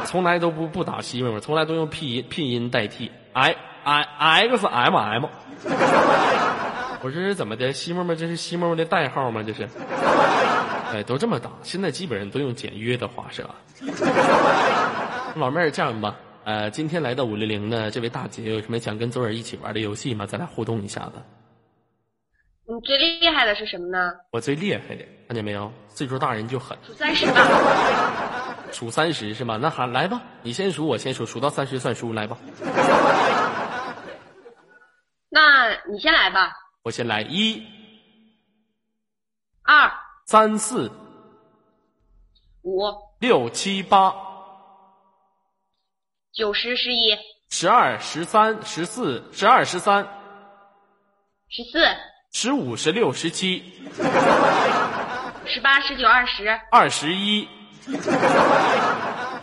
[0.05, 5.25] 从来都不不打西沫沫，从来都用拼音拼音代替，i i x m m。
[7.01, 7.73] 我这是怎么的？
[7.73, 9.43] 西沫沫这是西沫沫的代号吗？
[9.45, 9.67] 这是？
[10.93, 13.55] 哎，都这么打，现在基本上都用简约的花是吧？
[15.35, 20.25] 老妹儿，这样吧，呃，今天来到五六零的这位大姐，有什么想跟左耳一起玩的游戏吗？
[20.25, 21.13] 咱俩互动一下子。
[22.67, 24.13] 你最厉害的是什么呢？
[24.31, 25.71] 我最厉害的，看见没有？
[25.89, 28.55] 岁数大人就狠，数三十吧。
[28.71, 29.57] 数三十是吗？
[29.61, 32.37] 那好，来吧，你先数，我先数，数到三十算输，来吧。
[35.29, 36.53] 那你先来吧。
[36.83, 37.61] 我先来，一、
[39.63, 39.91] 二
[40.27, 40.91] 三、四、
[42.63, 42.81] 五
[43.19, 44.11] 六、七、八、
[46.33, 47.15] 九十十一。
[47.51, 50.03] 十二、十三、十四、十二、十三、
[51.47, 51.85] 十四。
[52.31, 53.71] 十五、十六、十七、
[55.45, 56.49] 十八十九二十。
[56.71, 57.47] 二十一、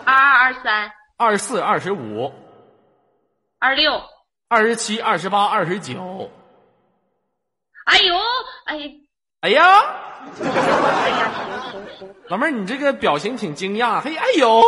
[0.04, 0.92] 二二二三。
[1.16, 2.34] 二四、二十五、
[3.60, 4.02] 二六。
[4.48, 6.28] 二十七、二十八、二十九。
[7.84, 8.16] 哎呦，
[8.64, 8.76] 哎，
[9.42, 9.82] 哎呀，
[12.28, 14.62] 老妹儿，你这个表情挺惊讶，嘿，哎呦，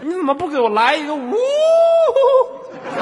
[0.00, 1.36] 你怎么不给我来一个呜？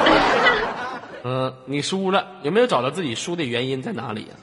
[1.22, 4.34] 嗯，你输了，有没有找到自己输的原因在哪里呀、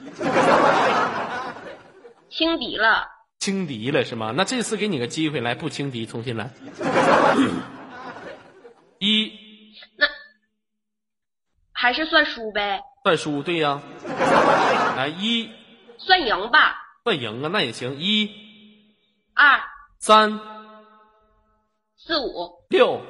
[2.30, 3.06] 轻敌了。
[3.38, 4.32] 轻敌了是吗？
[4.34, 6.48] 那这次给你个机会，来不轻敌，重新来。
[9.00, 9.30] 一
[9.98, 10.06] 那
[11.72, 13.78] 还是算输呗，算输，对呀。
[14.96, 15.50] 来一。
[15.98, 16.76] 算赢吧。
[17.04, 17.98] 算赢啊，那也行。
[18.00, 18.28] 一。
[19.34, 19.60] 二。
[19.98, 20.40] 三。
[21.96, 22.66] 四五。
[22.70, 23.00] 六。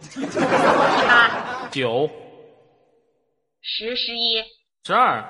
[0.00, 1.68] 七八。
[1.70, 2.10] 九。
[3.60, 4.42] 十十一。
[4.84, 5.22] 十二。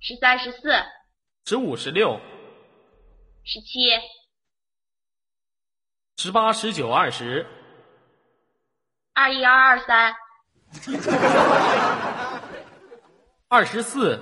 [0.00, 0.72] 十三十四。
[1.44, 2.20] 十五十六。
[3.44, 3.90] 十七。
[6.16, 7.46] 十八十九二十。
[9.14, 10.14] 二一二二三。
[13.48, 14.18] 二十四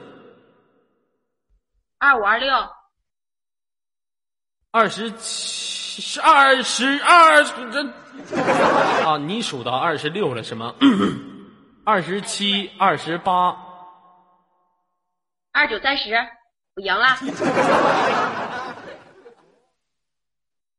[2.00, 2.50] 二五二六
[4.70, 7.84] 二十七二十二这
[9.06, 10.74] 啊，你数到二十六了是吗？
[11.84, 13.54] 二十七、二十八、
[15.52, 16.14] 二九三十，
[16.76, 17.06] 我赢了。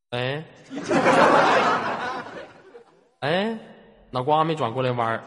[0.10, 0.44] 哎，
[3.22, 3.60] 哎，
[4.10, 5.22] 脑瓜没转过来弯儿。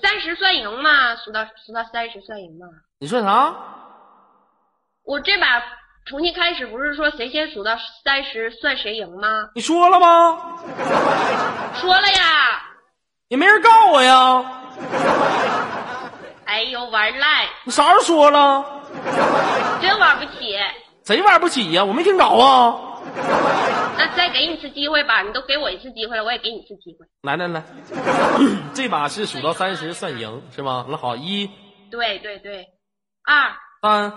[0.00, 1.14] 三十算赢吗？
[1.16, 2.66] 数到数到三十算赢吗？
[2.98, 3.54] 你说啥？
[5.04, 5.62] 我这把
[6.06, 9.50] 重新开始，不是说谁先数到三十算谁赢吗？
[9.54, 10.56] 你说了吗？
[11.74, 12.62] 说了呀。
[13.28, 14.62] 也没人告我呀。
[16.46, 18.64] 哎呦，玩赖，你啥时候说了？
[19.82, 20.56] 真玩不起。
[21.04, 21.84] 谁玩不起呀？
[21.84, 22.74] 我没听着啊。
[23.98, 27.06] 那再给你一次机会吧，你都给我一次机会了，我也给你一次机会。
[27.22, 27.62] 来来来，
[28.72, 30.86] 这把是数到三十算赢是吗？
[30.88, 31.50] 那好，一、
[31.90, 32.66] 对对对，
[33.26, 33.56] 二。
[33.82, 34.10] 三、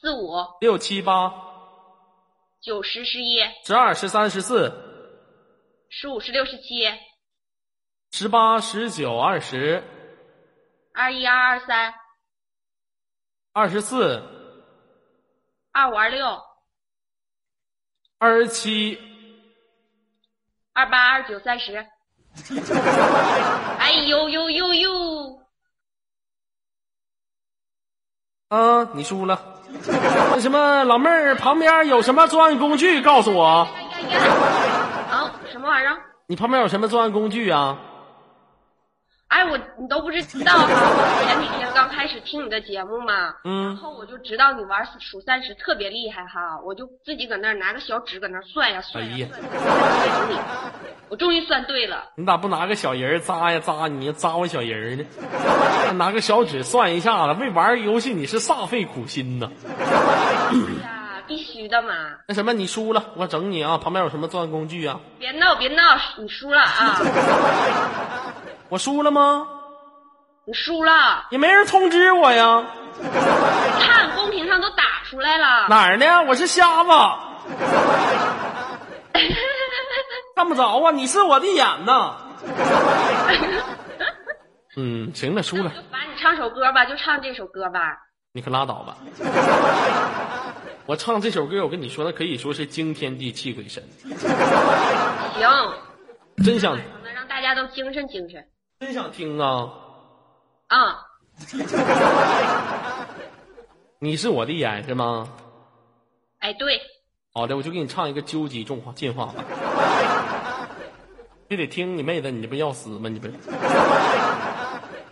[0.00, 0.32] 四五。
[0.60, 1.30] 六、七、八、
[2.60, 4.72] 九十十一，十二、十三、十四、
[5.90, 6.88] 十五十六十七，
[8.12, 9.82] 十八、十九、二十、
[10.92, 11.92] 二一二二三，
[13.52, 14.22] 二十四、
[15.72, 16.40] 二五二六，
[18.18, 18.98] 二十七、
[20.72, 21.86] 二八二九三十。
[23.78, 25.43] 哎呦呦呦呦！
[28.54, 29.36] 啊，你输了。
[30.30, 33.02] 那什么，老妹儿旁边有什么作案工具？
[33.02, 33.44] 告诉我！
[35.10, 35.96] 啊，什么玩意儿？
[36.28, 37.76] 你旁边有什么作案工具啊？
[39.28, 40.66] 哎，我你都不知道哈！
[40.68, 49.26] 我前几天刚开始听你的节目嘛，嗯然后我就知道你玩数三十特别厉害哈，我就自己搁那儿拿个小纸搁那儿算呀算呀
[51.08, 52.04] 我终于算对了。
[52.16, 55.04] 你咋不拿个小人儿扎呀扎你，扎我小人儿呢？
[55.94, 59.50] 拿个小纸算一下子，为玩游戏你是煞费苦心呐。
[59.68, 61.92] 哎呀，必须的嘛！
[62.28, 63.78] 那什么，你输了，我整你啊！
[63.78, 65.00] 旁边有什么作案工具啊？
[65.18, 65.82] 别闹别闹，
[66.18, 67.00] 你输了啊！
[68.68, 69.48] 我输了吗？
[70.46, 72.62] 你输了，也没人通知我呀。
[73.00, 73.08] 你
[73.82, 75.66] 看公屏上都打出来了。
[75.68, 76.22] 哪儿呢？
[76.28, 76.90] 我是瞎子，
[80.36, 80.90] 看不着啊！
[80.90, 82.16] 你是我的眼呐。
[84.76, 87.80] 嗯，行了，输了，就罚你唱首歌吧，就唱这首歌吧。
[88.32, 88.96] 你可拉倒吧。
[90.86, 93.82] 我唱这首歌，我跟你说，那可以说是惊天地泣鬼神，
[95.38, 95.48] 行，
[96.44, 98.44] 真想能让大家都精神精神。
[98.84, 99.72] 真想听啊！
[100.66, 101.06] 啊、
[103.98, 105.26] 你是我的眼是吗？
[106.40, 106.78] 哎，对，
[107.32, 109.36] 好的，我就给你唱一个究极重化进化吧。
[111.48, 113.08] 你得听你妹子，你这不要死吗？
[113.08, 113.32] 你不是，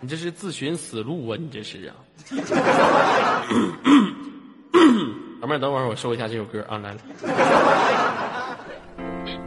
[0.01, 1.37] 你这是自寻死路啊！
[1.39, 1.95] 你这是啊。
[5.41, 6.97] 老妹儿，等会儿我收一下这首歌啊，来来，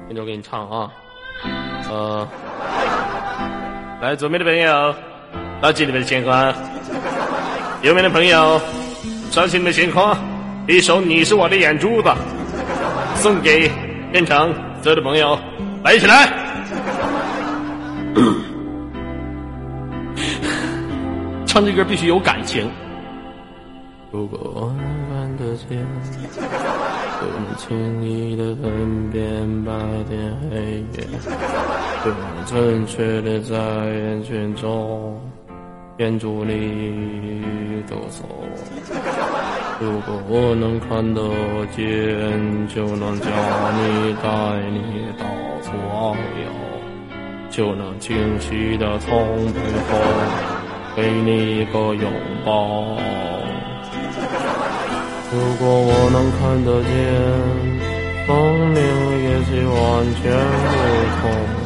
[0.09, 0.93] 现在我给你唱啊，
[1.89, 2.27] 呃，
[4.01, 4.95] 来，左边的朋友，
[5.63, 6.53] 拉起你们的鲜花；
[7.83, 8.61] 右边的朋友，
[9.31, 10.15] 抓起你们的鲜花。
[10.69, 12.09] 一首《你是我的眼珠子》，
[13.15, 13.71] 送给
[14.13, 15.39] 现场所有的朋友，
[15.83, 16.31] 来一起来。
[21.47, 22.71] 唱这歌必须有感情。
[24.13, 25.69] 如果我能看得见，
[27.19, 29.73] 就能轻易的分辨白
[30.07, 31.03] 天黑夜，
[32.47, 35.21] 正确的在人群中
[35.99, 36.55] 眼珠里
[37.91, 38.23] 抖擞。
[39.81, 41.21] 如果我能看得
[41.77, 43.27] 见，就能叫
[43.73, 44.31] 你带
[44.71, 44.79] 你
[45.19, 45.27] 到
[45.63, 46.47] 处遨游，
[47.51, 49.13] 就能清晰的从
[49.53, 49.99] 背后
[50.95, 52.13] 给你一个拥
[52.45, 52.97] 抱。
[55.33, 56.95] 如果我能看得见，
[58.25, 58.31] 生
[58.71, 58.79] 命
[59.25, 59.75] 也许完
[60.15, 60.23] 全
[60.71, 60.75] 不
[61.21, 61.66] 同。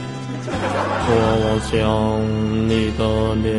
[0.47, 1.09] 我
[1.43, 1.71] 望向
[2.67, 3.01] 你的
[3.43, 3.49] 脸，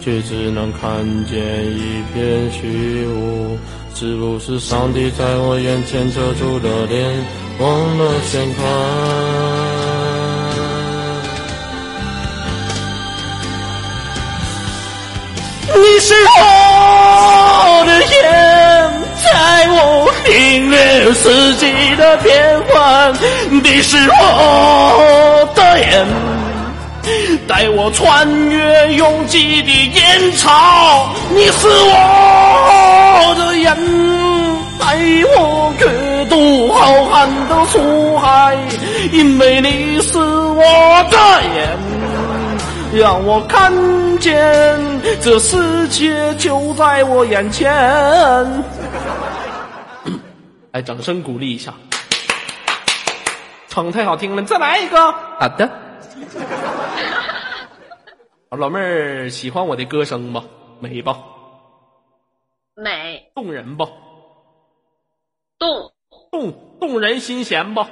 [0.00, 3.58] 却只能看见一片虚无。
[3.94, 7.12] 是不是上帝在我眼前遮住了脸，
[7.58, 8.62] 忘了掀开？
[15.72, 23.12] 你是我的眼，在我领略四季的变换。
[23.50, 26.06] 你是我的眼，
[27.46, 31.08] 带我穿越拥挤的烟潮。
[31.30, 33.76] 你是我的眼，
[34.78, 34.96] 带
[35.36, 38.16] 我阅读浩瀚的书？
[38.18, 38.56] 海。
[39.12, 40.62] 因为你是我
[41.10, 41.16] 的
[41.54, 41.78] 眼。
[42.92, 43.72] 让我看
[44.18, 44.34] 见
[45.22, 47.70] 这世界就在我眼前。
[50.72, 51.74] 来，掌声鼓励一下，
[53.68, 55.12] 唱得太好听了，再来一个。
[55.12, 55.68] 好的。
[58.56, 60.44] 老妹儿喜欢我的歌声吧？
[60.80, 61.18] 美吧？
[62.74, 63.86] 美动人吧？
[65.58, 65.92] 动
[66.30, 67.88] 动动人心弦吧？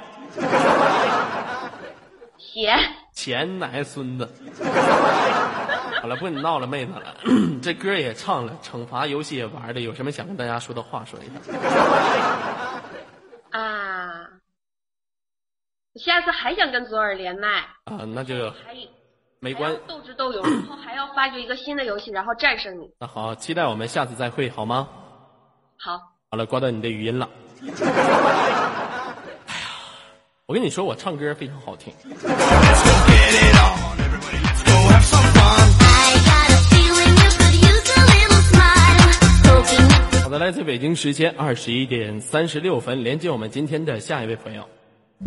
[2.37, 2.77] 弦
[3.13, 4.27] 钱乃孙子。
[6.01, 7.15] 好了，不跟你闹了，妹子了。
[7.61, 11.33] 这歌也唱了，惩罚游戏也玩了，有什么想跟大家说的话说一下？
[13.51, 14.27] 啊，
[15.93, 18.75] 我下次还想跟左耳连麦，啊，那就还
[19.39, 19.75] 没关。
[19.87, 22.89] 斗智斗勇，然后还要发掘一个新的游戏，然后战胜你。
[22.99, 24.87] 那好，期待我们下次再会，好吗？
[25.77, 25.97] 好，
[26.29, 27.29] 好了，挂断你的语音了。
[29.47, 29.67] 哎呀，
[30.45, 31.93] 我跟你说，我唱歌非常好听。
[40.29, 44.69] 好的，来自北京时间二十一点三十六分，连接我们今天的下一位朋友。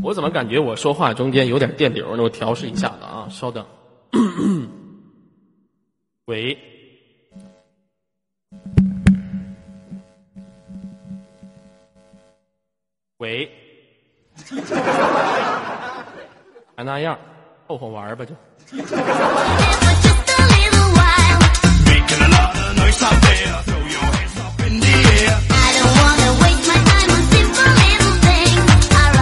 [0.01, 2.23] 我怎么感觉我说话中间有点电流呢？
[2.23, 3.67] 我调试一下子啊，稍等。
[6.27, 6.57] 喂，
[13.19, 13.51] 喂，
[16.77, 17.19] 还那样，
[17.67, 18.37] 凑合玩吧就。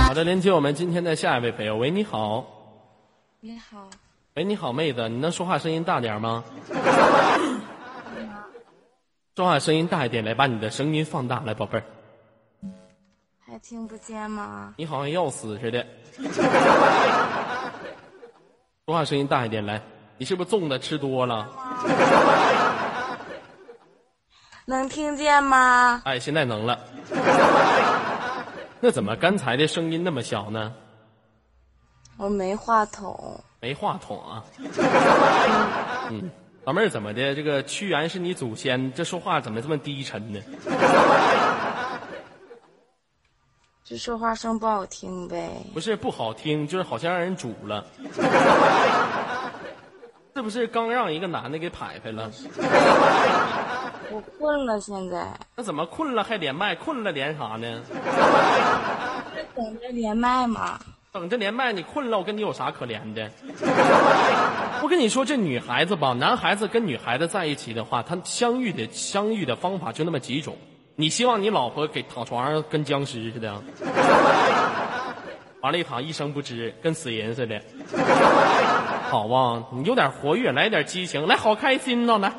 [0.07, 1.77] 好的，连接我们今天的下一位朋友。
[1.77, 2.45] 喂，你好。
[3.41, 3.89] 你好，
[4.35, 6.45] 喂，你好，妹子，你能说话声音大点吗？
[9.37, 11.85] 说话声音大一点，来，把你的声音放大，来，宝贝儿。
[13.47, 14.75] 还听不见吗？
[14.77, 15.87] 你好像要死似的。
[18.87, 19.81] 说话声音大一点，来，
[20.19, 21.49] 你是不是粽子吃多了？
[24.71, 26.01] 能听见吗？
[26.05, 26.79] 哎，现在能了。
[28.81, 30.73] 那怎么刚才的声音那么小呢？
[32.17, 34.45] 我没话筒，没话筒啊。
[36.11, 36.31] 嗯，
[36.65, 37.35] 老妹儿怎么的？
[37.35, 40.41] 这个屈原是你祖先，这说话怎么这么低沉呢？
[43.85, 45.51] 这说话声不好听呗。
[45.75, 47.85] 不是不好听，就是好像让人煮了。
[50.37, 52.31] 是不是刚让一个男的给拍拍了？
[54.13, 56.75] 我困了，现在那怎么困了还连麦？
[56.75, 57.83] 困了连啥呢？
[59.55, 60.79] 等着连麦嘛。
[61.13, 63.29] 等着连麦，你困了，我跟你有啥可连的？
[64.83, 70.57] 我跟你说，这女孩子吧，男孩子跟女孩子在一起的话，他相遇的相遇的方法就那么几种。
[70.95, 73.53] 你希望你老婆给躺床上跟僵尸似的，
[75.63, 77.61] 完了，一躺一声不吱，跟死人似的。
[79.11, 82.33] 好啊，你有点活跃，来点激情，来，好开心呐、来。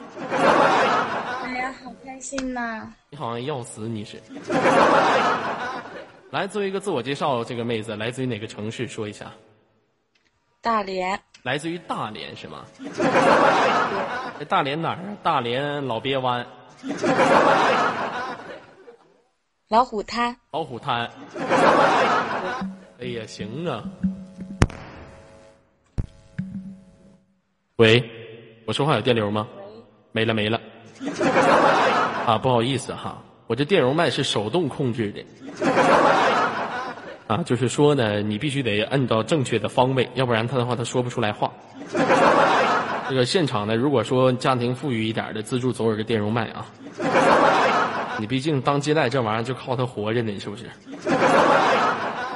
[2.21, 2.87] 心呐！
[3.09, 4.21] 你好像要死，你是。
[6.29, 8.87] 来，做一个自我介绍，这个妹子来自于哪个城市？
[8.87, 9.31] 说一下。
[10.61, 12.63] 大连，来自于大连是吗？
[14.39, 15.17] 这大连哪儿啊？
[15.23, 16.45] 大连老鳖湾、
[19.67, 21.09] 老虎滩，老虎滩。
[22.99, 23.83] 哎呀，行啊。
[27.77, 28.07] 喂，
[28.67, 29.47] 我说话有电流吗？
[30.11, 30.61] 没了没了。
[32.25, 35.25] 啊，不好意思哈，我这电容麦是手动控制的。
[37.27, 41.51] 啊，就是说呢，你必须得按照正确的方位，要不然他的话他说不出来话。
[43.09, 46.65] 这个现场呢，如果说家庭富裕一点的，资助左耳个电容麦啊。
[48.19, 50.65] 你毕竟当接待这玩意儿就靠它活着呢，是不是？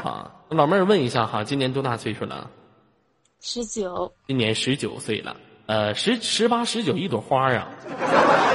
[0.04, 2.50] 啊，老妹儿问一下哈，今年多大岁数了？
[3.42, 5.36] 十九，今年十九岁了，
[5.68, 7.68] 呃，十十八十九一朵花啊。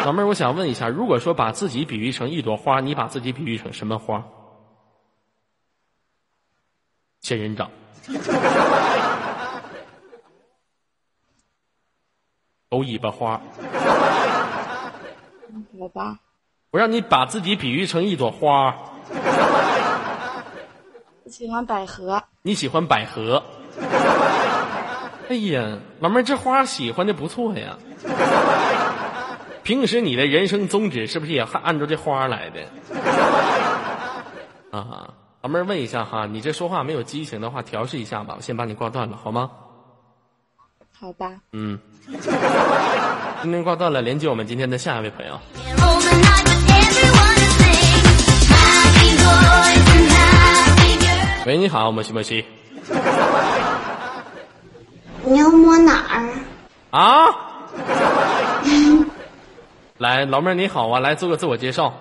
[0.05, 4.25] 老妹儿，我想问一下，如果说把自己比喻成一朵花，你把自己比喻成什么花？
[7.21, 7.71] 仙人掌。
[12.69, 13.41] 狗尾巴花。
[15.73, 16.21] 我吧，
[16.71, 18.77] 我让你把自己比喻成一朵花，
[21.25, 23.43] 我喜欢百合，你喜欢百合。
[25.31, 27.79] 哎呀，老妹儿，这花喜欢的不错呀。
[29.63, 32.61] 平时你的人生宗旨是不是也按照这花来的？
[34.73, 39.53] 啊，老妹儿问一下哈，你这说话没有激情的话，调试一下吧，我先把你挂断了，好吗？
[40.99, 41.31] 好吧。
[41.53, 41.79] 嗯。
[43.43, 45.35] 今天挂断了，连接我们今天的下一位朋友。
[45.35, 48.03] all the night with everyone to sing.
[48.51, 51.47] Happy boys and happy girls.
[51.47, 52.45] 喂，你好，莫西莫西。
[55.25, 56.29] 你要摸哪儿？
[56.91, 57.29] 啊？
[59.99, 61.93] 来，老妹儿你好啊，来做个自我介绍。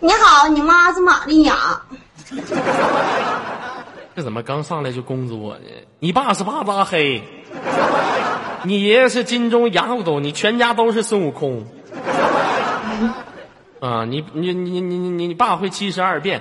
[0.00, 1.82] 你好，你妈是玛利亚。
[4.14, 5.66] 这怎么刚上来就攻击我呢？
[5.98, 7.22] 你爸是巴扎黑，
[8.62, 11.66] 你爷爷是金钟牙骨斗，你全家都是孙悟空。
[13.80, 16.40] 啊，你你你你你你你爸会七十二变，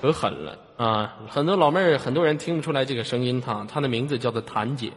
[0.00, 0.56] 可狠了！
[0.78, 4.92] 啊，很多老妹儿，很多人听不出来这个声音哈，她的名字叫做谭姐，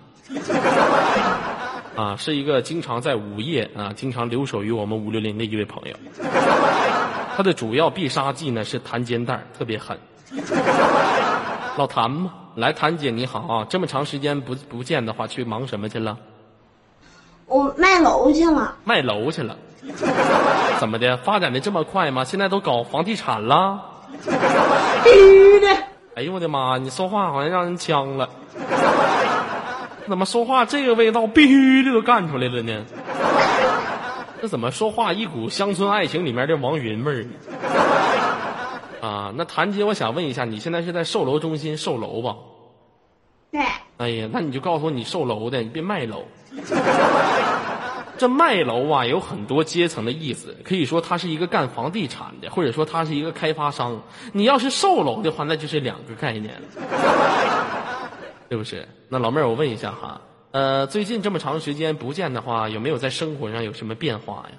[1.95, 5.95] 啊，是一个经常在午夜啊，经常留守于我们五六零的一位朋友。
[7.35, 9.97] 她的主要必杀技呢是弹肩带，特别狠。
[11.77, 16.15] 老谭嘛，来，谭姐你好啊，这么长时间不不见的话，去忙什么去了？
[17.47, 18.75] 我卖楼去了。
[18.83, 19.57] 卖楼去了。
[20.79, 21.17] 怎么的？
[21.17, 22.23] 发展的这么快吗？
[22.23, 23.90] 现在都搞房地产了？
[25.03, 25.67] 必须的。
[26.15, 26.77] 哎呦我的妈！
[26.77, 28.29] 你说话好像让人呛了。
[30.07, 32.83] 怎么说话这个味道必须的都干出来了呢？
[34.41, 37.29] 这怎么说话一股乡村爱情里面的王云味儿呢？
[39.07, 42.35] 啊，那谭姐，我想问一下，你现在是在售楼中心售楼吧？
[43.51, 43.61] 对，
[43.97, 46.23] 哎呀，那你就告诉我你售楼的，你别卖楼。
[48.21, 54.03] 这卖楼啊，有很多阶层的意思，可以说他是一个干房地产的，或者说他是一个开发商。
[54.31, 56.61] 你要是售楼的话，那就是两个概念了，
[58.51, 58.87] 是不是？
[59.09, 64.57] 那老妹儿，我问一下哈，呃，最近这么长时间不见的话，有没有在生活上有什么变化呀？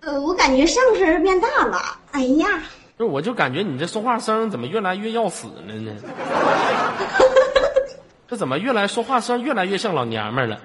[0.00, 1.78] 呃，我感觉上身变大了。
[2.12, 2.62] 哎呀，
[2.96, 5.92] 不是我就感觉你这说话声怎么越来越要死了呢？
[8.26, 10.58] 这怎么越来说话声越来越像老娘们儿了？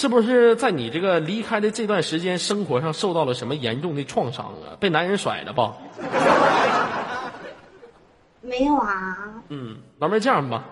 [0.00, 4.80] 是不是在你这个离开的这段时间，生活上受到了什么严重的创伤啊？
[4.80, 5.74] 被男人甩了吧？
[8.40, 9.18] 没有啊。
[9.50, 10.64] 嗯，老妹儿这样吧，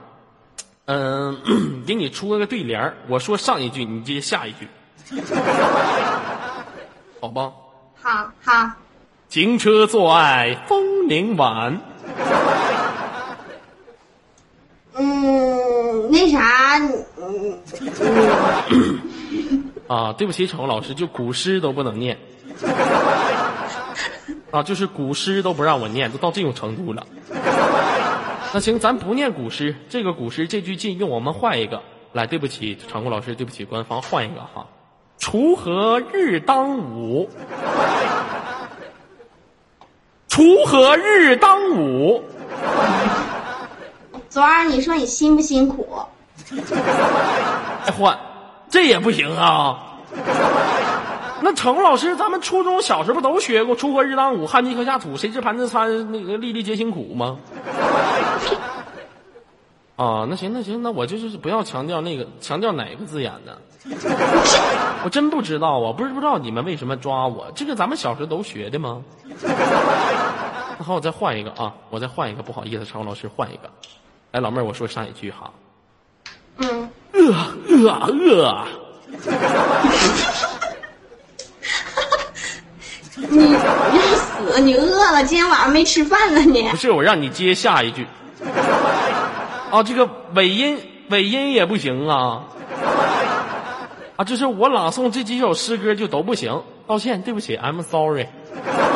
[0.87, 1.37] 嗯、
[1.87, 4.67] 给你出个对联儿我说上一句，你接下一句，
[7.21, 7.53] 好吧？
[8.01, 8.71] 好好，
[9.29, 11.79] 行车坐爱枫林晚。
[14.95, 16.79] 嗯，那啥，
[17.21, 17.59] 嗯，
[19.89, 22.17] 啊，对不起，场老师，就古诗都不能念。
[24.53, 27.07] 啊，就是古诗都不让我念，都到这种程度了。
[28.55, 31.83] 那行，咱不念古诗，这个古诗这句禁用，我们换一个。
[32.13, 34.67] 来，对不起，场控老师，对不起，官方换一个哈。
[35.19, 37.29] 锄禾日当午，
[40.31, 42.23] 锄禾日当午。
[44.31, 45.87] 昨儿你说你辛不辛苦？
[47.85, 48.19] 再换，
[48.71, 49.99] 这也不行啊。
[51.41, 57.39] 那程老师，咱们初中小时候不都学过“锄禾日当午，汗滴禾下土，谁知盘子餐，那个粒粒皆辛苦”吗？
[59.97, 63.57] 啊，那行那行，那我就是不要强调那个强调哪个字眼呢？
[65.05, 69.03] 我真不知道啊，不是不知道你们为什么抓我，这个咱们小时候都学的吗？
[70.79, 73.71] 那好，我再换一个啊，我再换一个，不好意思，常老师换一个。
[74.33, 75.53] 来，老妹儿，我说上一句哈。
[76.59, 76.91] 嗯，
[77.29, 77.35] 饿
[77.69, 78.65] 饿饿，
[83.29, 83.59] 你要
[84.17, 86.77] 死，你饿了，今天晚上没吃饭呢你不。
[86.77, 88.07] 是我让你接下一句。
[89.71, 90.79] 啊，这个尾音
[91.11, 92.45] 尾音也不行啊。
[94.17, 98.27] 啊，就是我朗诵这几首诗歌就都不行，道歉，对不起，I'm sorry，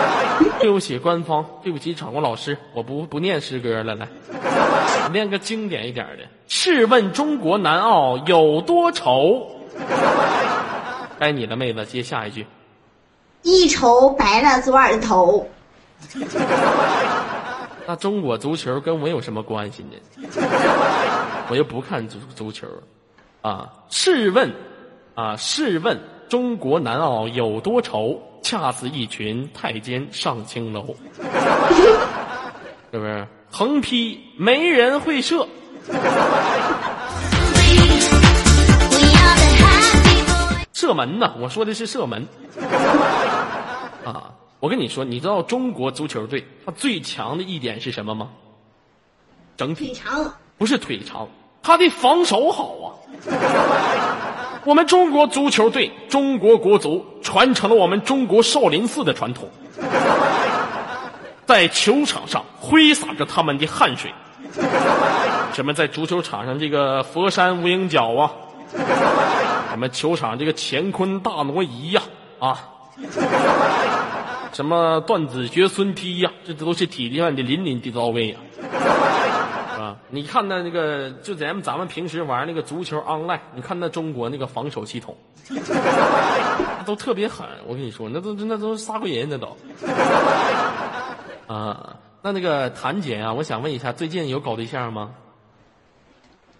[0.58, 4.08] 对不起官方，对不起场控老师，我不不念诗歌了，来，
[5.10, 6.24] 念个经典一点的。
[6.48, 9.46] 试问中国南澳有多愁？
[11.18, 12.46] 该你了，妹子，接下一句。
[13.42, 15.48] 一愁白了昨儿的头。
[17.86, 19.96] 那中国足球跟我有什么关系呢？
[21.48, 22.66] 我又不看足足球，
[23.40, 23.68] 啊！
[23.90, 24.52] 试问，
[25.14, 25.36] 啊！
[25.36, 25.98] 试问
[26.28, 28.20] 中国南澳有多愁？
[28.42, 30.96] 恰似一群太监上青楼，
[32.90, 33.26] 是不是？
[33.54, 35.46] 横批没人会射.
[40.72, 41.34] 射门呐！
[41.38, 42.26] 我说的是射门。
[44.06, 44.32] 啊！
[44.58, 48.30] 我跟你说，你知道中国足球队他最强的一点是什么吗？
[49.58, 51.28] 整体腿长，不是腿长，
[51.62, 52.96] 他的防守好啊。
[54.64, 59.46] 我们中国足球队，中国国足传承了我们中国少林寺的传统，
[61.52, 64.10] 在球场上挥洒着他们的汗水。
[65.52, 68.32] 什么在足球场上这个佛山无影脚啊，
[69.70, 72.00] 什么球场这个乾坤大挪移呀
[72.38, 72.58] 啊
[74.50, 78.38] 什么断子绝孙踢呀，这都是体力上的淋漓的到位呀。
[79.78, 85.14] 啊，你看那那个，就咱们咱们平时玩那个足球 online，你看那中国那个防守系统，
[86.86, 87.46] 都特别狠。
[87.66, 89.54] 我跟你说，那都那都是杀过人，那都。
[91.46, 95.10] 啊，那那个谭姐啊，我想问一下，最近有搞对象吗？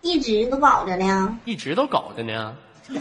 [0.01, 1.39] 一直都搞着呢。
[1.45, 2.57] 一直都搞着呢。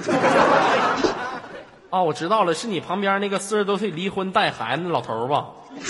[1.90, 5.48] 哦，我知道了，是你旁边那个四十多岁离婚带孩子的老头吧？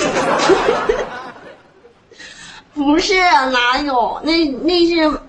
[2.74, 3.14] 不是，
[3.52, 4.22] 哪有？
[4.24, 5.22] 那那是我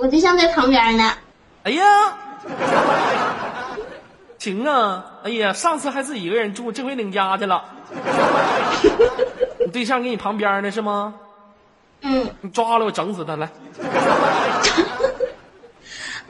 [0.00, 1.12] 我对象在旁边呢。
[1.62, 1.82] 哎呀，
[4.44, 5.02] 行啊！
[5.22, 7.64] 哎呀，上次还自己一个人住，这回领家去了。
[9.64, 11.14] 你 对象给你旁边呢是吗？
[12.02, 13.48] 嗯，你抓了我整死他来！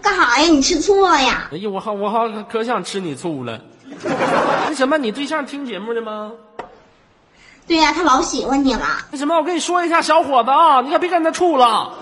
[0.00, 0.46] 干啥呀？
[0.48, 1.48] 你吃醋了呀？
[1.50, 3.60] 哎呀，我好我好可想吃你醋了。
[4.68, 6.30] 那什么，你对象听节目的吗？
[7.66, 8.86] 对呀、他老喜欢你了。
[9.10, 11.92] 那什么，我跟你说一下，小伙子啊，你可别跟他处了，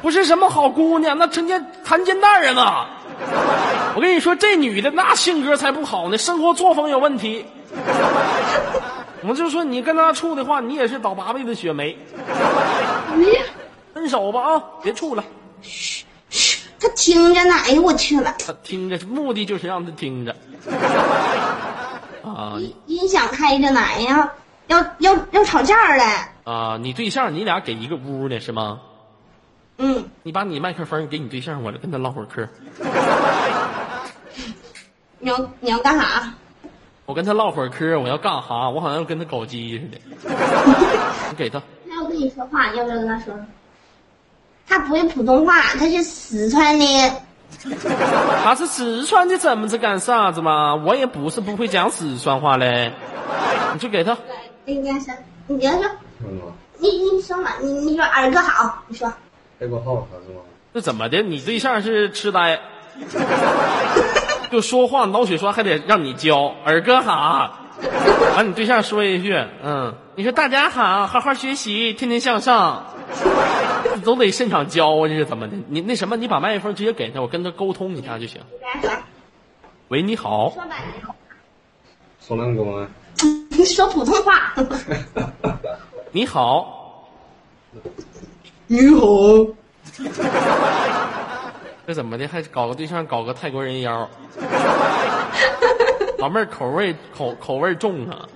[0.00, 2.86] 不是什么好姑娘，那成天弹金蛋儿呢。
[3.96, 7.46] 我跟你说，这女的那性格才不好呢，生活作风有问题。
[9.24, 11.96] 我就说你跟她处的话，你也是倒八辈子血霉。
[13.94, 15.24] 分手吧啊，别处了。
[15.62, 20.36] 嘘嘘他听着呢，哎呦我去了，他听着，目的就是让他听着。
[22.22, 24.30] 啊音响开着呢，哎呀，
[24.66, 26.04] 要要要吵架了。
[26.44, 26.78] 啊！
[26.80, 28.78] 你对象你俩给一个屋呢是吗？
[29.78, 32.46] 嗯，你把你麦克风给你对象，我来跟他唠会儿嗑。
[35.18, 36.32] 你要你要干啥？
[37.06, 38.68] 我跟他唠会儿嗑，我要干哈？
[38.68, 39.98] 我好像要跟他搞基似的。
[41.30, 43.34] 你给他，他要跟你说话，要不要跟他说？
[44.68, 46.84] 他不会普通话，他是四川的。
[48.42, 50.74] 他是四川的，怎么着干啥子嘛？
[50.74, 52.92] 我也不是不会讲四川话嘞。
[53.72, 54.18] 你就给他，
[54.64, 55.14] 你跟他说，
[55.46, 55.90] 你跟他说，
[56.24, 56.40] 嗯，
[56.78, 59.10] 你你说嘛，你你说二哥好，你说。
[59.60, 60.40] 这个好还是吗？
[60.74, 61.22] 这怎么的？
[61.22, 62.60] 你对象是痴呆，
[64.50, 66.54] 就说话脑血栓还得让你教。
[66.64, 67.58] 二哥好，
[68.36, 72.86] 完你对象说一句，嗯，你说大家好，好好学习，天天向上，
[73.94, 75.56] 你都得现场教啊，这是怎么的？
[75.68, 78.40] 你那什么，你把麦克风直接给他，我跟他沟通一下就行。
[78.50, 79.02] 你跟他说，
[79.88, 80.76] 喂，你好，说吧，
[82.20, 82.88] 说啷个嘛？
[83.50, 84.54] 你说普通话。
[86.12, 87.08] 你好，
[88.68, 89.06] 你好。
[91.86, 92.26] 这怎么的？
[92.26, 94.08] 还搞个对象，搞个泰国人妖？
[96.18, 98.28] 老妹儿口味口口味重啊。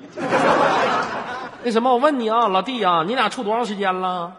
[1.62, 4.32] 那什么，我问你啊，老弟啊，你俩处多长时间了？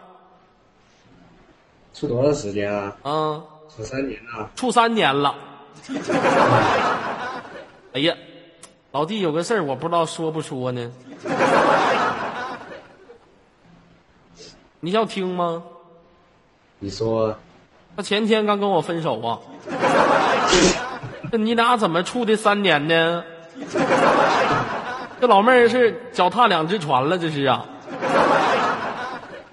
[1.92, 2.96] 处多长时间啊？
[3.04, 3.42] 嗯，
[3.76, 4.50] 处三年了。
[4.56, 5.34] 处三年了。
[7.92, 8.14] 哎呀，
[8.92, 10.90] 老弟有个事儿，我不知道说不说呢。
[14.80, 15.62] 你要听吗？
[16.78, 17.36] 你说
[17.96, 19.38] 他前天刚跟我分手啊。
[21.30, 23.22] 这你俩怎么处的三年呢？
[25.20, 27.64] 这老妹儿是脚踏两只船了，这是啊。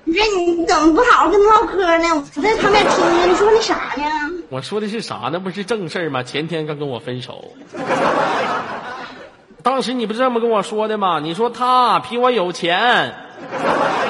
[0.04, 2.24] 你说你怎么不好好跟他唠嗑呢？
[2.36, 4.04] 我在旁边听着，你说那啥呢？
[4.50, 5.30] 我说的是啥？
[5.32, 6.24] 那不是正事儿吗？
[6.24, 7.54] 前天刚跟我分手，
[9.62, 11.20] 当时你不是这么跟我说的吗？
[11.20, 13.14] 你说他比我有钱，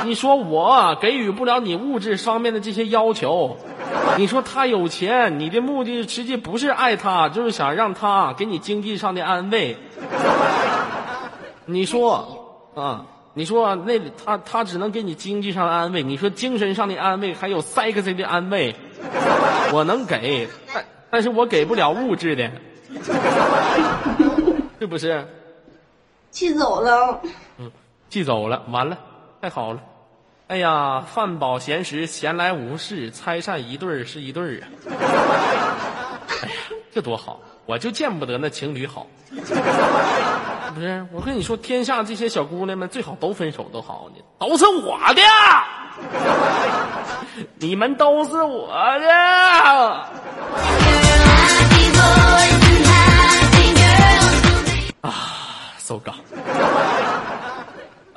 [0.05, 3.57] 你说我给予不了你物质方面的这些要求，
[4.17, 9.77] 你说他有钱，你的目的实际不是爱他，就是想让他给你经济上的安慰。
[11.65, 13.05] 你说啊？
[13.35, 18.75] 你说那他他只能给你经济上的安慰，你说精神上的安慰，还有 sex 的安慰，
[19.71, 22.51] 我能给，但但是我给不了物质的，
[24.79, 25.25] 是不是？
[26.31, 27.21] 气走了。
[27.59, 27.71] 嗯
[28.09, 28.97] 气走了，完了，
[29.41, 29.79] 太好了！
[30.47, 34.67] 哎呀，饭饱闲时闲来无事，拆散一对儿是一对儿啊！
[36.43, 36.55] 哎呀，
[36.91, 37.39] 这多好！
[37.65, 39.05] 我就见不得那情侣好，
[40.73, 41.05] 不是？
[41.13, 45.21] 我跟你说，天下这些小姑娘们最好都分手都好呢，都是我的，
[47.59, 48.67] 你们都是我
[48.99, 49.07] 的。
[51.39, 53.19] Happy boys and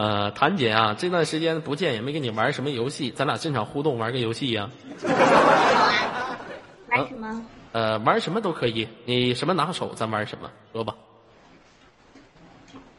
[0.02, 4.68] 呃，谭姐啊，这段时间不见，也没跟你玩什么游戏，咱俩正常互动玩个游戏呀、
[6.90, 7.40] 玩什么？
[7.70, 10.92] 呃，玩什么都可以，你什么拿手，咱玩什么，说吧。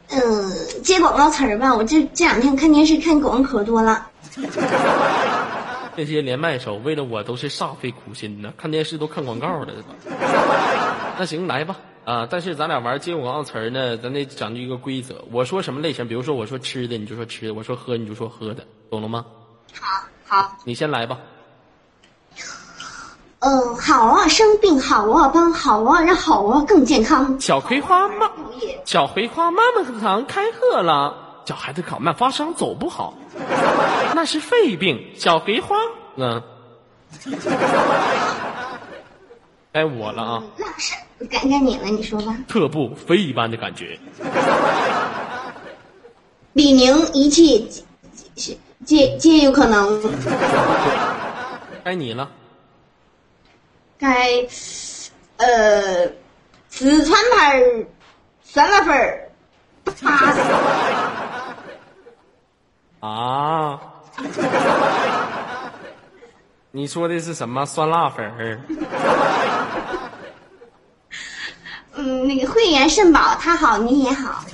[0.08, 0.50] 嗯，
[0.82, 1.74] 接广告词儿吧。
[1.74, 4.06] 我这这两天看电视看广告可多了。
[5.94, 9.88] 这些连麦手为了我都是煞费苦心呢，看电视都看广告了，对吧？
[11.20, 11.76] 那行，来吧。
[12.04, 15.24] 啊，但是咱俩玩接广告词儿呢，咱得讲究一个规则。
[15.32, 19.24] 我说什么类型，比如说我说吃的，你就说吃的；我说喝，你就说喝的，懂了吗？
[19.80, 21.18] 好，好，你先来吧。
[23.40, 27.40] 嗯，好啊，生病好啊，帮好啊，让好啊更健康。
[27.40, 28.30] 小葵花妈，
[28.84, 31.42] 小葵花妈妈课堂开课了。
[31.44, 33.12] 小孩子考慢发烧走不好，
[34.14, 35.12] 那是肺病。
[35.16, 35.76] 小葵花，
[36.16, 36.42] 嗯，
[39.74, 40.42] 该我了啊。
[40.56, 40.94] 那是
[41.28, 42.36] 该该你了，你说吧。
[42.46, 43.98] 特步飞一般的感觉。
[46.52, 47.68] 李宁仪器
[48.86, 50.00] 这这也有可能。
[51.82, 52.30] 该你了。
[53.98, 54.46] 该，
[55.38, 56.08] 呃，
[56.68, 57.84] 四川牌儿
[58.44, 59.28] 酸辣粉儿，
[63.00, 63.80] 八啊？
[66.70, 68.60] 你说的是什么酸辣粉儿？
[71.96, 74.44] 嗯，那个慧源肾宝，他好你也好。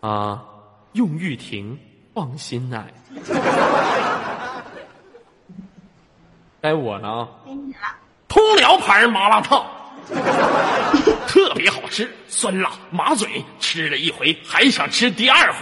[0.00, 0.42] 啊，
[0.92, 1.78] 用玉婷
[2.14, 2.92] 放心奶。
[6.60, 7.28] 该我了啊！
[7.46, 7.78] 该你了。
[8.26, 9.64] 通辽牌麻辣烫，
[11.28, 15.58] 特别好吃，酸辣麻嘴，吃了一回还想吃第二回。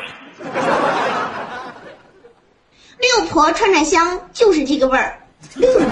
[2.99, 5.21] 六婆串串香就是这个味儿。
[5.55, 5.87] 六婆，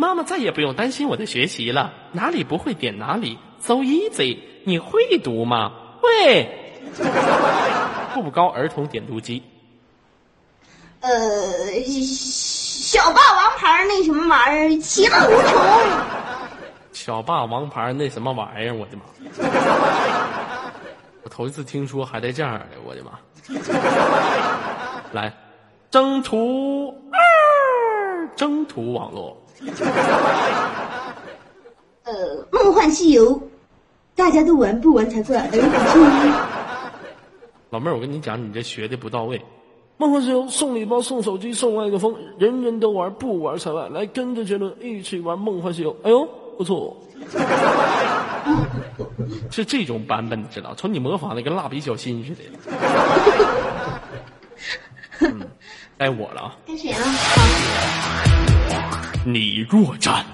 [0.00, 4.38] 妈妈再也不用担心我的学习了，哪里不会点哪里，so easy。
[4.64, 5.72] 你会读吗？
[6.00, 6.48] 会。
[8.14, 9.42] 步步高儿童点读机，
[11.00, 11.10] 呃，
[11.86, 15.60] 小霸王牌那什么玩意儿，其乐无穷。
[16.94, 19.02] 小霸王牌那什么玩意儿，我的妈！
[21.22, 23.12] 我头一次听说还带这样的，我的妈！
[25.12, 25.32] 来，
[25.90, 29.39] 征途二，征途网络，
[32.04, 33.40] 呃，梦幻西游，
[34.14, 35.62] 大家都玩不玩才怪，而不是。
[37.70, 39.40] 老妹儿，我跟你讲，你这学的不到位。
[39.96, 43.88] 梦幻西游送礼包、送手机、送麦克风，人人都玩，不玩才怪。
[43.90, 45.94] 来，跟着杰伦一起玩梦幻西游。
[46.02, 46.96] 哎呦，不错，
[49.50, 50.74] 是这种版本，你知道？
[50.74, 52.40] 瞅你模仿的跟蜡笔小新似的。
[55.20, 55.40] 嗯，
[55.98, 56.56] 该我了啊！
[56.66, 56.98] 该谁了？
[59.22, 60.24] 你若战，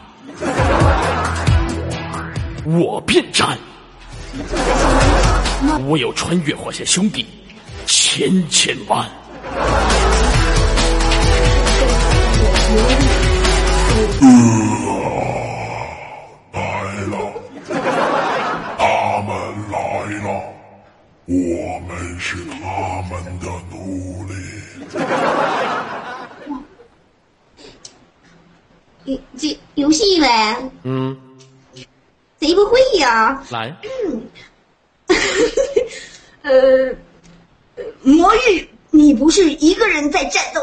[2.64, 3.58] 我便战。
[5.88, 7.26] 我有穿越火线兄弟
[7.84, 9.04] 千千万。
[16.52, 16.60] 来
[17.10, 17.16] 了，
[18.78, 19.34] 他们
[19.72, 19.78] 来
[20.22, 20.28] 了，
[21.26, 23.48] 我们是他们的
[29.06, 31.16] 这这游戏呗，嗯，
[32.40, 33.42] 谁不会呀？
[33.50, 33.74] 来，
[36.42, 36.50] 呃，
[37.76, 40.60] 呃魔域，你不是一个人在战斗。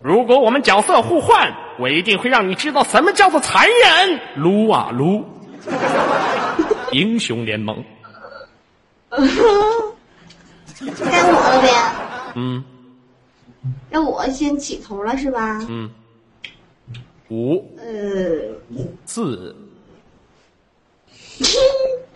[0.00, 4.20] 如果我们角色互换，我一定会让你知道什么叫做残忍。
[4.36, 5.24] 撸啊撸，
[6.92, 7.82] 英雄联盟。
[9.10, 9.18] 该
[11.22, 11.68] 我了呗，
[12.34, 12.62] 嗯
[13.88, 15.64] 那我先起头了是吧？
[15.68, 15.88] 嗯，
[17.34, 17.84] 五呃，
[19.04, 19.56] 四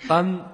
[0.07, 0.45] 三，呀，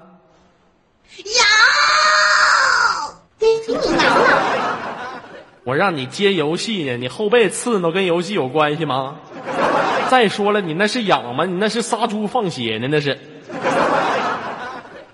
[3.38, 5.20] 给你挠挠。
[5.64, 9.20] 我让你接游戏呢，你后背刺挠跟游戏有关系吗？
[10.10, 11.44] 再说了，你那是痒吗？
[11.44, 13.18] 你那是杀猪放血呢，那是。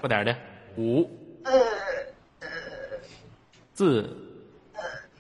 [0.01, 0.37] 快点的，
[0.77, 1.11] 五
[1.43, 1.53] 呃，
[3.75, 4.20] 四一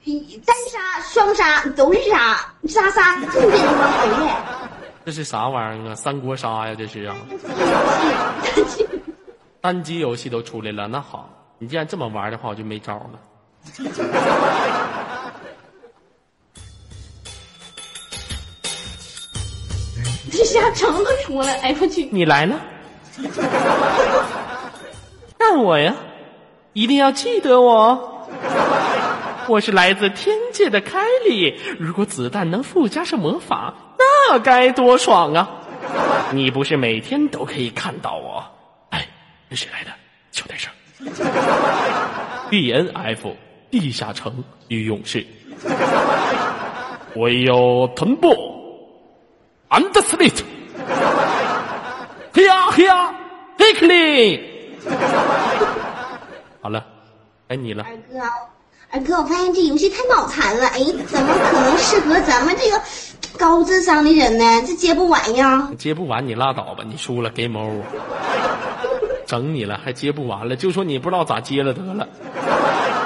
[0.04, 4.34] 单杀、双杀都是杀，杀杀重点地方讨厌。
[5.04, 5.90] 这是啥玩意儿？
[5.90, 5.94] 啊？
[5.94, 7.16] 三国杀呀，这是啊！
[9.60, 11.28] 单机游戏都出来了，那好，
[11.58, 13.10] 你既然这么玩的话，我就没招了。
[20.32, 22.08] 这下成都出来，哎我去！
[22.10, 22.58] 你来了，
[25.36, 25.94] 干我呀！
[26.72, 28.26] 一定要记得我，
[29.48, 31.58] 我是来自天界的凯莉。
[31.78, 35.50] 如果子弹能附加上魔法，那该多爽啊！
[36.32, 38.44] 你不是每天都可以看到我？
[38.90, 39.08] 哎，
[39.50, 39.90] 是谁来的？
[40.30, 40.70] 小点声。
[42.50, 43.36] D N F
[43.70, 45.26] 地下城与勇士，
[47.14, 48.28] 我有臀部
[49.70, 50.42] ，and slit，
[52.32, 53.14] 嘿呀嘿呀，
[53.58, 54.40] 嘿克利。
[56.60, 56.84] 好了，
[57.48, 57.84] 该你了。
[57.84, 58.20] 哥，
[58.92, 62.80] 二哥，我发现这游戏太脑残了，哎，怎么可能适合咱们这个
[63.38, 64.44] 高智商的人呢？
[64.66, 65.70] 这接不完呀！
[65.78, 67.82] 接不完你拉倒吧，你输了，game over。
[69.26, 72.08] 整你了，还接不完了，就说你不知道咋接了得了。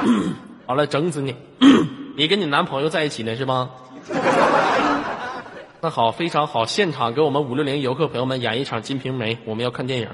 [0.66, 1.36] 好了，整死你！
[2.16, 3.68] 你跟你男朋友在一起呢是吗？
[5.82, 10.08] 那好，非常好，现场给我们五六零游客朋友们演一场《金瓶梅》，我们要看电影。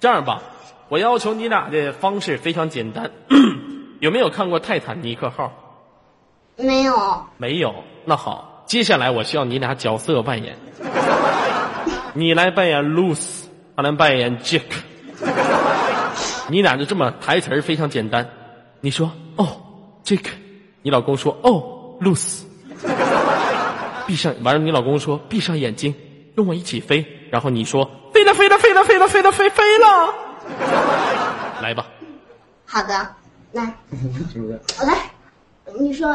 [0.00, 0.42] 这样吧，
[0.88, 3.10] 我要求你俩的方式非常简单，
[4.00, 5.52] 有没有看过《泰坦尼克号》？
[6.62, 7.74] 没有，没有。
[8.04, 10.56] 那好，接下来我需要你俩角色扮演，
[12.14, 13.44] 你来扮演 Luce，
[13.76, 14.62] 他来扮演 Jack。
[16.48, 18.28] 你俩就这么台词儿非常简单，
[18.80, 19.56] 你说哦
[20.04, 20.28] ，Jake，
[20.82, 22.42] 你老公说哦，Luce，
[24.06, 25.94] 闭上，完了你老公说闭上眼睛，
[26.36, 30.14] 跟我一起飞，然后你说飞了飞了飞了飞了飞了飞飞了，
[31.62, 31.86] 来吧，
[32.66, 33.14] 好的，
[33.52, 33.74] 来，
[34.32, 34.60] 是不是？
[34.78, 35.10] 我来，
[35.78, 36.08] 你说，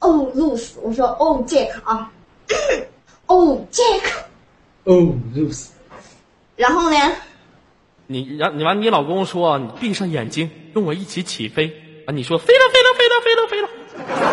[0.00, 2.10] 哦，Luce，我说哦，Jack 啊，
[3.26, 4.02] 哦，Jack，
[4.84, 4.94] 哦
[5.34, 5.68] ，Rose，
[6.56, 6.96] 然后呢？
[8.08, 11.82] 你然你完你老公说你闭上眼睛，跟我一起起飞。
[12.06, 13.62] 啊，你说飞了飞了飞了飞了飞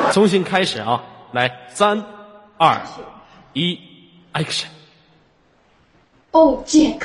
[0.06, 2.06] 了，重新开始啊，来三
[2.58, 2.80] 二
[3.54, 3.80] 一
[4.34, 4.66] ，action。
[6.30, 7.02] 哦，Jack，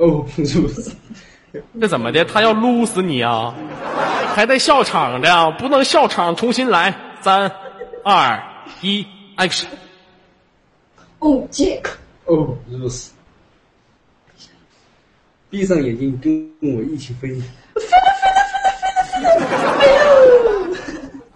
[0.00, 0.92] 哦，Rose，
[1.78, 2.24] 这怎么的？
[2.24, 3.54] 他要撸死你啊！
[4.34, 7.52] 还带笑场的，不能笑场，重新来，三、
[8.02, 8.42] 二、
[8.80, 9.66] 一，action！
[11.18, 11.90] 哦，Jack，
[12.24, 13.08] 哦，Rose，
[15.50, 17.38] 闭上眼睛跟我一起飞。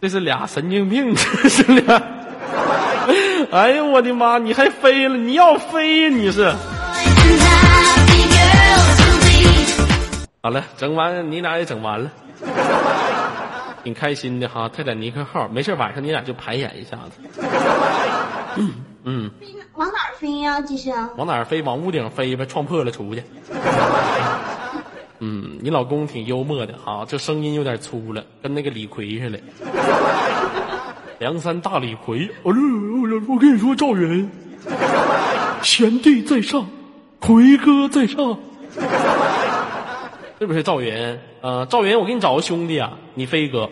[0.00, 2.02] 这是俩神经病，这是俩。
[3.52, 4.38] 哎呦，我的妈！
[4.38, 5.18] 你还飞了？
[5.18, 6.08] 你要飞呀？
[6.08, 6.50] 你是？
[10.42, 12.10] 好了，整完你俩也整完了，
[13.82, 14.68] 挺开心的哈。
[14.68, 17.12] 泰坦尼克号，没事晚上你俩就排演一下子。
[18.56, 18.72] 嗯
[19.04, 19.30] 嗯，
[19.74, 20.90] 往哪儿飞呀、这是？
[21.16, 21.62] 往哪儿飞？
[21.62, 23.22] 往屋顶飞呗，撞破了出去。
[25.20, 29.40] 嗯，你老公挺幽默的哈，这声音有点粗了，跟那个李逵似的。
[31.20, 34.30] 梁山大李逵，哦呦，我跟你说，赵云，
[35.62, 36.66] 贤弟在上，
[37.24, 38.38] 逵哥在上，
[40.38, 41.18] 是不是赵云？
[41.40, 43.70] 呃，赵云，我给你找个兄弟啊，你飞哥。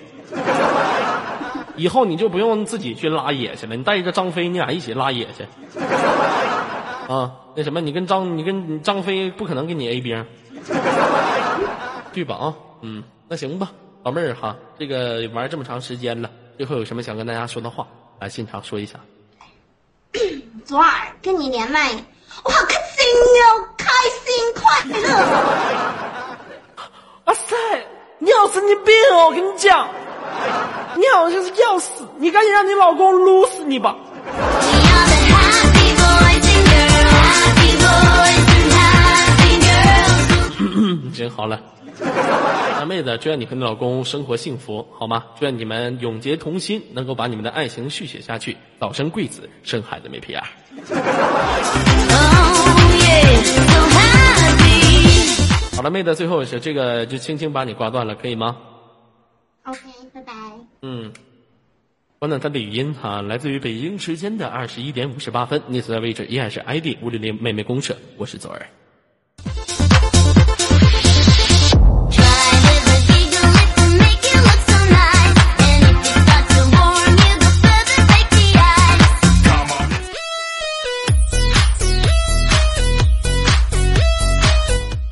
[1.76, 5.44] 以后你就不用自己去拉野去了，你带着张飞，你俩一起拉野去。
[7.12, 10.24] 啊，那什么，你跟张，你跟你张飞不可能给你 A 兵，
[12.14, 12.36] 对吧？
[12.36, 13.70] 啊，嗯，那行吧，
[14.02, 17.86] 老妹儿哈，这个玩这么长时间了，最后有什么想跟大家说的话，
[18.18, 18.98] 来现场说一下。
[20.64, 20.90] 昨晚
[21.20, 21.90] 跟你连麦，
[22.44, 23.04] 我好开心
[23.40, 23.86] 哟，开
[24.24, 24.62] 心快
[24.98, 25.08] 乐！
[27.24, 27.56] 啊塞，
[28.18, 29.26] 你好神经病哦！
[29.26, 29.88] 我跟你讲，
[30.96, 33.94] 你好像是要死，你赶紧让你老公撸死你吧！
[41.14, 41.60] 真好了。
[42.78, 45.24] 大妹子，祝愿你和你老公生活幸福，好吗？
[45.38, 50.48] 祝愿你们永结同心，能够把你们的爱情续写下去，早生贵子，生孩子没屁眼儿。
[52.12, 52.20] Oh.
[55.76, 58.56] 好了，妹子，最后是这个，就轻轻把你挂断了，可以吗
[59.64, 59.78] ？OK，
[60.12, 60.32] 拜拜。
[60.82, 61.12] 嗯，
[62.18, 68.66] 关断他的语音哈、来自于北京时间的二十一点五十八分，你所在位置依然是 ID 五六零妹妹公社，我是左儿。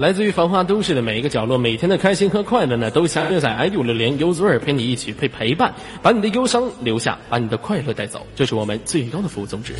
[0.01, 9.75] 来自于繁华都市的每一个角落，每天的开心和快乐呢，都相约在 ID 五六零，由左耳陪你一起陪陪伴，把你的忧伤留下，把你的快乐带走，这是我们最高的服务宗旨。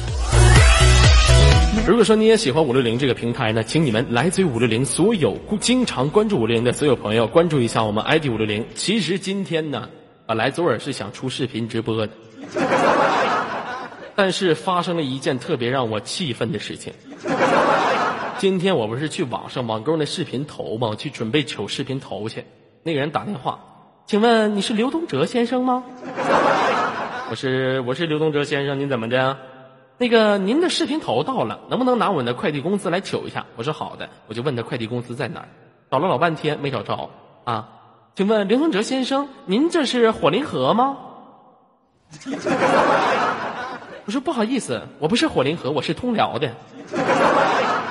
[1.87, 8.63] 如果说你也喜欢五六零这个平台呢，请你们来自于五六零所有经常关注五六零的所有朋友关注一下我们 ID 五六零。
[8.75, 9.89] 其实今天呢，
[10.27, 12.13] 本来左耳是想出视频直播的，
[14.15, 16.93] 但是发生了一件特别让我气愤的事情。
[18.43, 20.95] 今天我不是去网上网购那视频头吗？
[20.97, 22.47] 去准备取视频头去，
[22.83, 23.61] 那个人打电话，
[24.07, 25.85] 请问你是刘东哲先生吗？
[27.31, 29.37] 我是我是刘东哲先生，您怎么的？
[29.99, 33.45] 那个您的视频头到了，能不能拿我们的快递公司来取一下？
[33.57, 35.49] 我说好的，我就问他快递公司在哪儿，
[35.91, 37.11] 找了老半天没找着
[37.45, 37.69] 啊。
[38.15, 40.97] 请问刘东哲先生，您这是火灵河吗？
[44.07, 46.55] 我说不好意思，我不是火灵河，我是通辽的。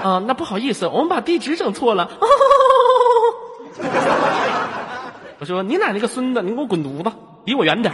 [0.04, 2.10] 啊，那不好意思，我们把地址整错了。
[5.40, 7.12] 我说你奶奶个孙子，你给我滚犊子，
[7.46, 7.94] 离我远点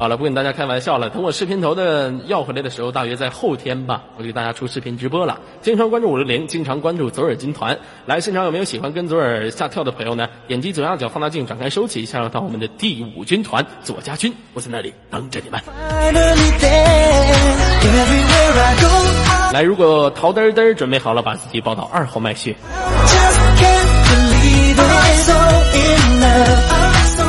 [0.00, 1.10] 好了，不跟大家开玩笑了。
[1.10, 5.38] 等我视频头的要回来的时候，大约在后天吧，我就给大家出视频直播了。
[5.60, 7.78] 经常关注五六零，经常关注左耳军团。
[8.06, 10.26] 来现场有没有喜欢跟左耳下跳的朋友呢？
[10.48, 15.60] 点击左下角放大镜，展开收起，下到我们的第五军团左家军，我在那里等着你们。
[19.52, 22.56] 来，如果陶嘚嘚准备好了，把自己抱到二号麦序。
[23.04, 25.26] Just can't believe it.
[25.26, 25.34] So
[25.74, 26.79] in love.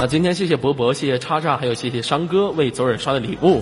[0.01, 3.61] 那今天谢谢博博，谢谢叉叉，还有谢谢商哥为左耳刷的礼物。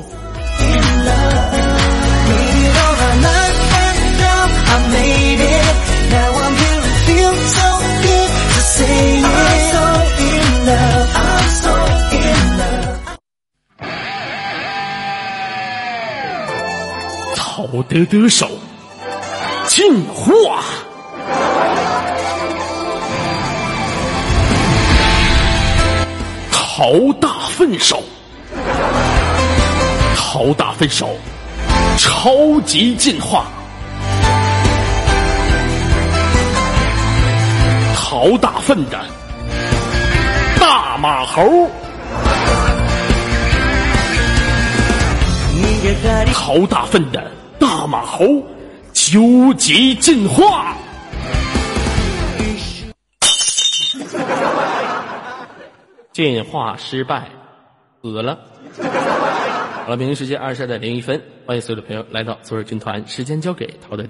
[17.36, 18.48] 好的得手，
[19.68, 20.64] 进化。
[26.82, 28.02] 陶大粪手，
[30.16, 31.10] 陶大粪手，
[31.98, 33.48] 超级进化。
[37.94, 38.98] 陶大粪的
[40.58, 41.70] 大马猴，
[46.32, 48.42] 陶大粪的大马猴，
[48.94, 50.78] 究极进化。
[56.12, 57.30] 进化失败，
[58.02, 58.40] 死了。
[59.86, 63.98] 好了，北京时间二十二点零一分，欢迎所有的朋友来到昨日军团，时间交给陶德。